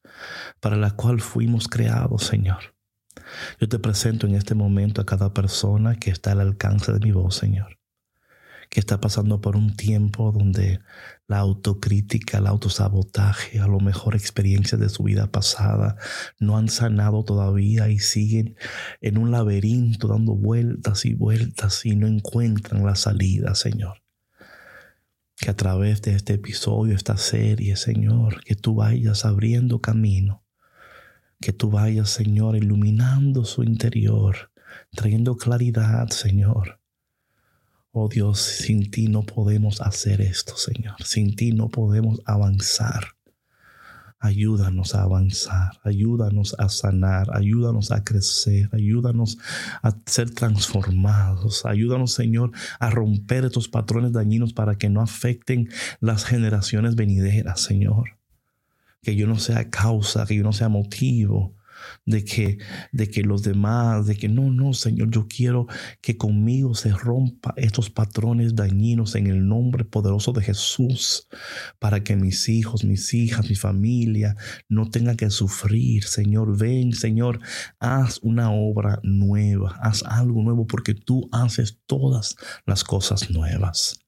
para 0.61 0.77
la 0.77 0.91
cual 0.91 1.19
fuimos 1.19 1.67
creados, 1.67 2.23
Señor. 2.23 2.72
Yo 3.59 3.69
te 3.69 3.79
presento 3.79 4.27
en 4.27 4.35
este 4.35 4.55
momento 4.55 5.01
a 5.01 5.05
cada 5.05 5.33
persona 5.33 5.95
que 5.95 6.11
está 6.11 6.31
al 6.31 6.41
alcance 6.41 6.91
de 6.91 6.99
mi 6.99 7.11
voz, 7.11 7.35
Señor, 7.35 7.79
que 8.69 8.79
está 8.79 8.99
pasando 8.99 9.41
por 9.41 9.55
un 9.55 9.75
tiempo 9.75 10.31
donde 10.31 10.79
la 11.27 11.39
autocrítica, 11.39 12.39
el 12.39 12.47
autosabotaje, 12.47 13.59
a 13.59 13.67
lo 13.67 13.79
mejor 13.79 14.15
experiencias 14.15 14.79
de 14.79 14.89
su 14.89 15.03
vida 15.03 15.31
pasada 15.31 15.95
no 16.39 16.57
han 16.57 16.69
sanado 16.69 17.23
todavía 17.23 17.89
y 17.89 17.99
siguen 17.99 18.55
en 19.01 19.17
un 19.17 19.31
laberinto 19.31 20.07
dando 20.07 20.35
vueltas 20.35 21.05
y 21.05 21.13
vueltas 21.13 21.85
y 21.85 21.95
no 21.95 22.07
encuentran 22.07 22.85
la 22.85 22.95
salida, 22.95 23.55
Señor. 23.55 24.01
Que 25.37 25.49
a 25.49 25.55
través 25.55 26.01
de 26.01 26.15
este 26.15 26.33
episodio, 26.33 26.95
esta 26.95 27.17
serie, 27.17 27.75
Señor, 27.75 28.43
que 28.43 28.55
tú 28.55 28.75
vayas 28.75 29.25
abriendo 29.25 29.81
camino, 29.81 30.42
que 31.43 31.51
tú 31.51 31.69
vayas, 31.69 32.09
Señor, 32.09 32.55
iluminando 32.55 33.43
su 33.43 33.63
interior, 33.63 34.49
trayendo 34.91 35.35
claridad, 35.35 36.07
Señor. 36.07 36.79
Oh 37.91 38.07
Dios, 38.07 38.39
sin 38.39 38.89
ti 38.89 39.07
no 39.07 39.23
podemos 39.23 39.81
hacer 39.81 40.21
esto, 40.21 40.55
Señor. 40.55 40.95
Sin 41.03 41.35
ti 41.35 41.51
no 41.51 41.67
podemos 41.67 42.21
avanzar. 42.25 43.17
Ayúdanos 44.19 44.95
a 44.95 45.03
avanzar, 45.03 45.81
ayúdanos 45.83 46.55
a 46.57 46.69
sanar, 46.69 47.27
ayúdanos 47.35 47.91
a 47.91 48.05
crecer, 48.05 48.69
ayúdanos 48.71 49.37
a 49.81 49.97
ser 50.05 50.29
transformados, 50.29 51.65
ayúdanos 51.65 52.13
Señor 52.13 52.51
a 52.79 52.89
romper 52.89 53.43
estos 53.43 53.67
patrones 53.67 54.13
dañinos 54.13 54.53
para 54.53 54.75
que 54.77 54.89
no 54.89 55.01
afecten 55.01 55.67
las 55.99 56.23
generaciones 56.23 56.95
venideras, 56.95 57.59
Señor. 57.59 58.22
Que 59.03 59.15
yo 59.15 59.27
no 59.27 59.37
sea 59.37 59.69
causa, 59.69 60.25
que 60.25 60.35
yo 60.35 60.43
no 60.43 60.53
sea 60.53 60.69
motivo 60.69 61.55
de 62.05 62.23
que, 62.23 62.57
de 62.91 63.09
que 63.09 63.23
los 63.23 63.43
demás, 63.43 64.05
de 64.05 64.15
que 64.15 64.29
no, 64.29 64.51
no, 64.51 64.73
Señor, 64.73 65.09
yo 65.11 65.27
quiero 65.27 65.67
que 66.01 66.17
conmigo 66.17 66.75
se 66.75 66.91
rompa 66.91 67.53
estos 67.57 67.89
patrones 67.89 68.55
dañinos 68.55 69.15
en 69.15 69.27
el 69.27 69.47
nombre 69.47 69.85
poderoso 69.85 70.31
de 70.33 70.41
Jesús, 70.41 71.27
para 71.79 72.03
que 72.03 72.15
mis 72.15 72.49
hijos, 72.49 72.83
mis 72.83 73.13
hijas, 73.13 73.49
mi 73.49 73.55
familia 73.55 74.35
no 74.69 74.89
tengan 74.89 75.17
que 75.17 75.29
sufrir. 75.29 76.03
Señor, 76.03 76.57
ven, 76.57 76.93
Señor, 76.93 77.39
haz 77.79 78.19
una 78.21 78.51
obra 78.51 78.99
nueva, 79.03 79.77
haz 79.81 80.03
algo 80.03 80.41
nuevo, 80.43 80.67
porque 80.67 80.93
tú 80.93 81.29
haces 81.31 81.79
todas 81.85 82.35
las 82.65 82.83
cosas 82.83 83.29
nuevas 83.29 84.02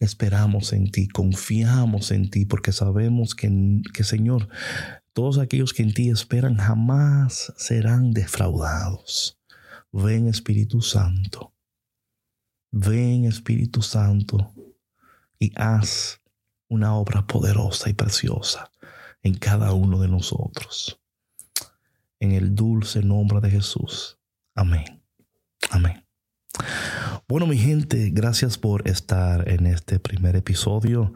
esperamos 0.00 0.72
en 0.72 0.90
ti, 0.90 1.08
confiamos 1.08 2.10
en 2.10 2.30
ti, 2.30 2.44
porque 2.44 2.72
sabemos 2.72 3.34
que, 3.34 3.80
que, 3.92 4.04
Señor, 4.04 4.48
todos 5.12 5.38
aquellos 5.38 5.72
que 5.72 5.82
en 5.82 5.94
ti 5.94 6.10
esperan 6.10 6.56
jamás 6.56 7.52
serán 7.56 8.12
defraudados. 8.12 9.38
Ven 9.92 10.26
Espíritu 10.26 10.82
Santo. 10.82 11.54
Ven 12.72 13.24
Espíritu 13.24 13.80
Santo 13.82 14.52
y 15.38 15.52
haz 15.54 16.20
una 16.68 16.96
obra 16.96 17.26
poderosa 17.26 17.88
y 17.90 17.94
preciosa 17.94 18.72
en 19.22 19.34
cada 19.34 19.72
uno 19.72 20.00
de 20.00 20.08
nosotros. 20.08 21.00
En 22.18 22.32
el 22.32 22.54
dulce 22.54 23.02
nombre 23.02 23.40
de 23.40 23.50
Jesús. 23.50 24.18
Amén. 24.54 25.02
Amén. 25.70 26.04
Bueno, 27.26 27.46
mi 27.46 27.56
gente, 27.56 28.10
gracias 28.10 28.58
por 28.58 28.86
estar 28.86 29.48
en 29.48 29.66
este 29.66 29.98
primer 29.98 30.36
episodio. 30.36 31.14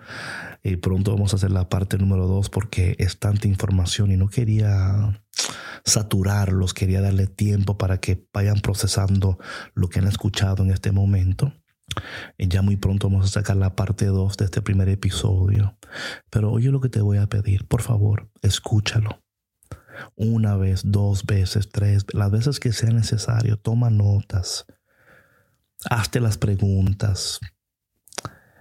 Y 0.63 0.77
pronto 0.77 1.13
vamos 1.13 1.35
a 1.35 1.37
hacer 1.37 1.51
la 1.51 1.69
parte 1.69 1.99
número 1.99 2.27
dos 2.27 2.49
porque 2.49 2.97
es 2.99 3.19
tanta 3.19 3.47
información 3.47 4.11
y 4.11 4.17
no 4.17 4.31
quería 4.31 5.23
saturarlos, 5.85 6.73
quería 6.73 7.03
darle 7.03 7.27
tiempo 7.27 7.77
para 7.77 7.99
que 7.99 8.27
vayan 8.33 8.61
procesando 8.61 9.39
lo 9.75 9.91
que 9.91 9.99
han 9.99 10.07
escuchado 10.07 10.63
en 10.63 10.71
este 10.71 10.93
momento. 10.93 11.53
Y 12.39 12.49
ya 12.49 12.63
muy 12.63 12.79
pronto 12.79 13.11
vamos 13.11 13.27
a 13.27 13.41
sacar 13.41 13.57
la 13.57 13.77
parte 13.77 14.07
2 14.07 14.39
de 14.39 14.47
este 14.47 14.63
primer 14.63 14.89
episodio. 14.89 15.77
Pero 16.31 16.51
oye 16.51 16.71
lo 16.71 16.81
que 16.81 16.89
te 16.89 17.03
voy 17.03 17.19
a 17.19 17.27
pedir, 17.27 17.67
por 17.67 17.83
favor, 17.83 18.31
escúchalo. 18.41 19.23
Una 20.17 20.57
vez, 20.57 20.83
dos 20.87 21.27
veces, 21.27 21.69
tres, 21.71 22.07
las 22.15 22.31
veces 22.31 22.61
que 22.61 22.73
sea 22.73 22.93
necesario, 22.93 23.59
toma 23.59 23.91
notas 23.91 24.65
hazte 25.89 26.21
las 26.21 26.39
preguntas. 26.39 27.41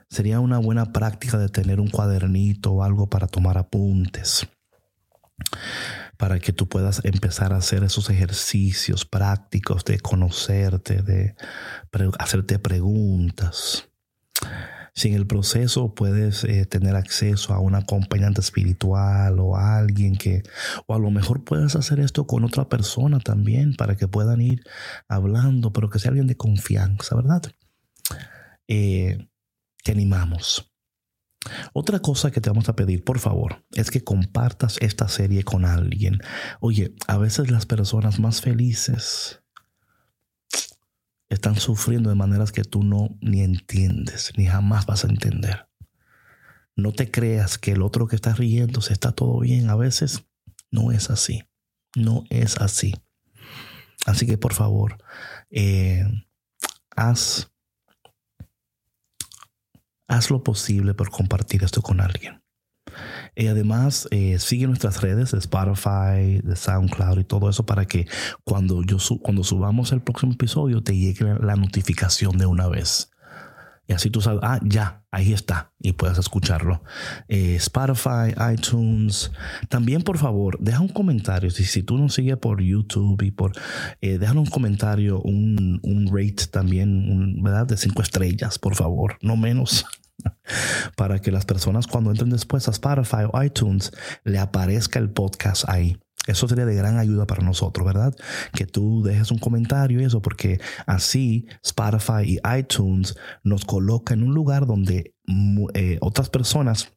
Sería 0.10 0.40
una 0.40 0.58
buena 0.58 0.94
práctica 0.94 1.38
de 1.38 1.50
tener 1.50 1.80
un 1.80 1.90
cuadernito 1.90 2.72
o 2.72 2.84
algo 2.84 3.10
para 3.10 3.28
tomar 3.28 3.58
apuntes, 3.58 4.48
para 6.18 6.40
que 6.40 6.54
tú 6.54 6.70
puedas 6.70 7.04
empezar 7.04 7.52
a 7.52 7.58
hacer 7.58 7.84
esos 7.84 8.10
ejercicios 8.10 9.06
prácticos 9.06 9.84
de 9.84 10.00
conocerte, 10.00 11.02
de 11.02 11.36
hacerte 12.18 12.58
preguntas. 12.60 13.90
Si 14.98 15.10
en 15.10 15.14
el 15.14 15.28
proceso 15.28 15.94
puedes 15.94 16.44
eh, 16.44 16.66
tener 16.66 16.96
acceso 16.96 17.54
a 17.54 17.60
un 17.60 17.76
acompañante 17.76 18.42
espiritual 18.42 19.40
o 19.40 19.56
a 19.56 19.78
alguien 19.78 20.16
que, 20.16 20.42
o 20.88 20.96
a 20.96 20.98
lo 20.98 21.12
mejor 21.12 21.44
puedes 21.44 21.76
hacer 21.76 22.00
esto 22.00 22.26
con 22.26 22.44
otra 22.44 22.68
persona 22.68 23.20
también 23.20 23.76
para 23.76 23.96
que 23.96 24.08
puedan 24.08 24.42
ir 24.42 24.64
hablando, 25.08 25.72
pero 25.72 25.92
que 25.92 26.00
sea 26.00 26.10
alguien 26.10 26.26
de 26.26 26.36
confianza, 26.36 27.16
¿verdad? 27.16 27.44
Eh, 28.68 29.30
te 29.84 29.92
animamos. 29.92 30.74
Otra 31.74 32.00
cosa 32.00 32.32
que 32.32 32.42
te 32.42 32.50
vamos 32.50 32.68
a 32.68 32.76
pedir, 32.76 33.04
por 33.04 33.20
favor, 33.20 33.64
es 33.74 33.92
que 33.92 34.04
compartas 34.04 34.78
esta 34.82 35.08
serie 35.10 35.44
con 35.44 35.64
alguien. 35.64 36.22
Oye, 36.60 36.96
a 37.06 37.20
veces 37.20 37.52
las 37.52 37.68
personas 37.68 38.20
más 38.20 38.42
felices 38.42 39.44
están 41.30 41.56
sufriendo 41.56 42.10
de 42.10 42.16
maneras 42.16 42.52
que 42.52 42.64
tú 42.64 42.84
no 42.84 43.18
ni 43.22 43.42
entiendes, 43.42 44.32
ni 44.38 44.46
jamás 44.46 44.86
vas 44.86 45.04
a 45.04 45.10
entender. 45.10 45.68
No 46.76 46.92
te 46.92 47.10
creas 47.10 47.58
que 47.58 47.72
el 47.72 47.82
otro 47.82 48.08
que 48.08 48.16
está 48.16 48.34
riendo 48.34 48.82
se 48.82 48.94
está 48.94 49.12
todo 49.12 49.40
bien. 49.40 49.70
A 49.70 49.76
veces 49.76 50.26
no 50.70 50.92
es 50.92 51.10
así. 51.10 51.44
No 51.96 52.24
es 52.30 52.58
así. 52.58 52.94
Así 54.06 54.28
que 54.28 54.38
por 54.38 54.54
favor, 54.54 54.98
eh, 55.50 56.06
haz, 56.96 57.52
haz 60.08 60.30
lo 60.30 60.44
posible 60.44 60.94
por 60.94 61.10
compartir 61.10 61.64
esto 61.64 61.82
con 61.82 62.00
alguien. 62.00 62.44
Y 63.40 63.46
además, 63.46 64.08
eh, 64.10 64.40
sigue 64.40 64.66
nuestras 64.66 65.02
redes 65.02 65.30
de 65.30 65.38
Spotify, 65.38 66.42
de 66.44 66.56
SoundCloud 66.56 67.20
y 67.20 67.24
todo 67.24 67.52
eso 67.52 67.68
para 67.68 67.86
que 67.86 68.08
cuando, 68.44 68.82
yo 68.82 68.98
cuando 69.22 69.44
subamos 69.44 69.92
el 69.92 70.02
próximo 70.02 70.34
episodio 70.34 70.82
te 70.82 70.98
llegue 70.98 71.36
la, 71.40 71.56
notificación 71.56 72.40
de 72.40 72.48
una 72.48 72.68
vez. 72.68 73.12
Y 73.86 73.94
así 73.94 74.10
tú 74.10 74.22
sabes, 74.22 74.40
ah, 74.42 74.60
ya, 74.64 75.04
ahí 75.12 75.34
está, 75.34 75.72
y 75.80 75.92
puedes 75.92 76.18
escucharlo. 76.18 76.82
Eh, 77.28 77.56
Spotify, 77.58 78.34
iTunes. 78.54 79.32
También, 79.70 80.02
por 80.02 80.18
favor, 80.18 80.58
deja 80.60 80.82
un 80.82 80.90
comentario. 80.90 81.52
Si, 81.52 81.64
si 81.64 81.84
tú 81.84 82.00
nos 82.00 82.16
sigues 82.16 82.38
por 82.38 82.60
YouTube 82.60 83.22
y 83.22 83.30
por. 83.30 83.52
Eh, 84.02 84.20
un 84.36 84.48
comentario, 84.48 85.22
un, 85.22 85.80
un 85.84 86.08
rate 86.08 86.48
también, 86.52 87.44
¿verdad? 87.44 87.68
De 87.68 87.78
cinco 87.78 88.02
estrellas, 88.02 88.58
por 88.58 88.74
favor, 88.74 89.20
no 89.22 89.38
menos 89.38 89.86
para 90.96 91.20
que 91.20 91.32
las 91.32 91.46
personas 91.46 91.88
cuando 91.88 92.12
entren 92.12 92.30
después 92.30 92.68
a 92.68 92.72
Spotify 92.72 93.24
o 93.32 93.44
iTunes 93.44 93.92
le 94.24 94.40
aparezca 94.40 95.00
el 95.00 95.10
podcast 95.10 95.68
ahí. 95.70 95.98
Eso 96.28 96.48
sería 96.48 96.66
de 96.66 96.76
gran 96.76 96.98
ayuda 96.98 97.26
para 97.26 97.42
nosotros, 97.42 97.88
¿verdad? 97.88 98.14
Que 98.54 98.66
tú 98.66 99.02
dejes 99.02 99.32
un 99.32 99.40
comentario 99.40 100.02
y 100.02 100.04
eso, 100.04 100.22
porque 100.22 100.60
así 100.86 101.48
Spotify 101.64 102.24
y 102.26 102.40
iTunes 102.60 103.16
nos 103.44 103.64
coloca 103.64 104.14
en 104.14 104.24
un 104.24 104.34
lugar 104.34 104.66
donde 104.66 105.14
eh, 105.74 105.98
otras 106.02 106.30
personas 106.30 106.92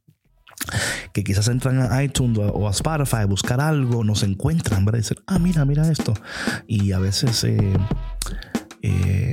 que 1.12 1.24
quizás 1.24 1.48
entran 1.48 1.80
a 1.80 2.02
iTunes 2.02 2.38
o 2.38 2.68
a 2.68 2.72
Spotify 2.72 3.18
a 3.18 3.26
buscar 3.26 3.60
algo, 3.60 4.04
nos 4.04 4.24
encuentran, 4.24 4.84
¿verdad? 4.84 4.98
Y 4.98 5.02
dicen, 5.02 5.18
ah, 5.26 5.38
mira, 5.38 5.64
mira 5.64 5.90
esto. 5.90 6.12
Y 6.66 6.90
a 6.92 6.98
veces 6.98 7.44
eh, 7.44 7.72
eh, 8.82 9.32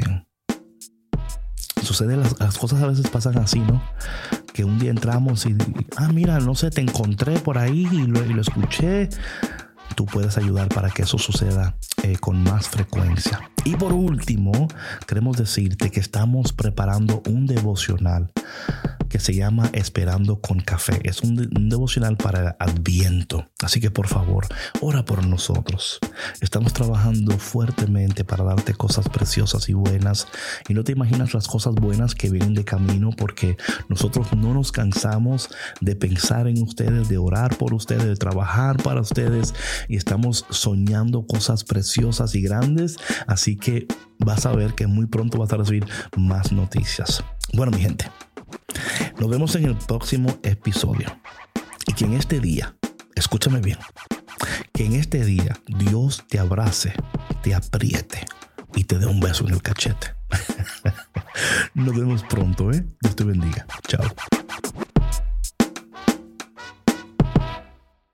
sucede, 1.88 2.18
las, 2.18 2.40
las, 2.40 2.58
cosas 2.58 2.82
a 2.82 2.88
veces 2.88 3.10
pasan 3.10 3.38
así, 3.38 3.60
¿no? 3.60 3.82
Que 4.54 4.64
un 4.64 4.80
día 4.80 4.92
entramos 4.92 5.46
y, 5.46 5.56
ah, 5.96 6.10
mira, 6.10 6.40
no 6.40 6.56
sé, 6.56 6.70
te 6.70 6.82
encontré 6.82 7.40
por 7.40 7.58
ahí 7.58 7.88
y 7.92 8.08
lo, 8.08 8.24
y 8.26 8.34
lo 8.34 8.42
escuché. 8.42 9.10
Tú 9.96 10.06
puedes 10.06 10.38
ayudar 10.38 10.68
para 10.70 10.90
que 10.92 11.04
eso 11.04 11.18
suceda 11.18 11.76
eh, 12.08 12.18
con 12.18 12.42
más 12.42 12.70
frecuencia. 12.70 13.42
Y 13.66 13.76
por 13.76 13.92
último, 13.92 14.70
queremos 15.06 15.36
decirte 15.36 15.90
que 15.92 16.00
estamos 16.00 16.54
preparando 16.54 17.22
un 17.28 17.46
devocional 17.48 18.32
que 19.08 19.20
se 19.20 19.34
llama 19.34 19.70
Esperando 19.74 20.42
con 20.42 20.60
Café. 20.60 21.00
Es 21.04 21.22
un, 21.22 21.70
devocional 21.70 22.18
para 22.18 22.56
Adviento. 22.60 23.50
Así 23.62 23.80
que 23.80 23.92
por 23.92 24.08
favor, 24.08 24.46
ora 24.82 25.06
por 25.06 25.26
nosotros. 25.26 26.00
Estamos 26.42 26.74
trabajando 26.74 27.38
fuertemente 27.38 28.24
para 28.24 28.44
darte 28.44 28.74
cosas 28.74 29.10
preciosas 29.10 29.70
y 29.70 29.74
buenas. 29.74 30.28
Y 30.68 30.74
no 30.74 30.84
te 30.84 30.92
imaginas 30.92 31.34
las 31.34 31.48
cosas 31.48 31.76
buenas 31.76 32.16
que 32.16 32.30
vienen 32.30 32.54
de 32.54 32.66
camino 32.66 33.12
porque 33.12 33.58
nosotros 33.90 34.34
no 34.36 34.54
nos 34.54 34.72
cansamos 34.72 35.50
de 35.82 35.96
pensar 35.96 36.48
en 36.48 36.62
ustedes, 36.62 37.10
de 37.10 37.18
orar 37.18 37.58
por 37.58 37.74
ustedes, 37.74 38.06
de 38.06 38.16
trabajar 38.16 38.82
para 38.84 39.02
ustedes. 39.02 39.54
Y 39.88 39.96
estamos 39.96 40.46
soñando 40.50 41.26
cosas 41.26 41.64
y 42.34 42.42
grandes. 42.42 42.98
Así 43.28 43.58
que 43.58 43.88
vas 44.20 44.46
a 44.46 44.54
ver 44.54 44.74
que 44.74 44.88
muy 44.88 45.06
pronto 45.06 45.38
vas 45.38 45.52
a 45.54 45.58
recibir 45.58 45.86
más 46.16 46.52
noticias. 46.52 47.24
Bueno, 47.54 47.72
mi 47.72 47.82
gente. 47.82 48.10
Nos 49.20 49.30
vemos 49.30 49.56
en 49.56 49.66
el 49.66 49.76
próximo 49.76 50.38
episodio. 50.44 51.08
Y 51.86 51.94
que 51.94 52.06
en 52.06 52.14
este 52.14 52.40
día, 52.40 52.76
escúchame 53.16 53.62
bien, 53.62 53.80
que 54.74 54.86
en 54.86 54.94
este 54.94 55.24
día 55.24 55.60
Dios 55.68 56.24
te 56.28 56.40
abrace, 56.40 56.94
te 57.42 57.56
apriete 57.56 58.26
y 58.76 58.84
te 58.84 59.00
dé 59.00 59.06
un 59.06 59.20
beso 59.20 59.48
en 59.48 59.54
el 59.54 59.62
cachete. 59.62 60.14
Nos 61.74 61.96
vemos 61.96 62.24
pronto, 62.24 62.72
¿eh? 62.72 62.86
Dios 63.02 63.16
te 63.16 63.24
bendiga. 63.24 63.66
Chao. 63.88 64.04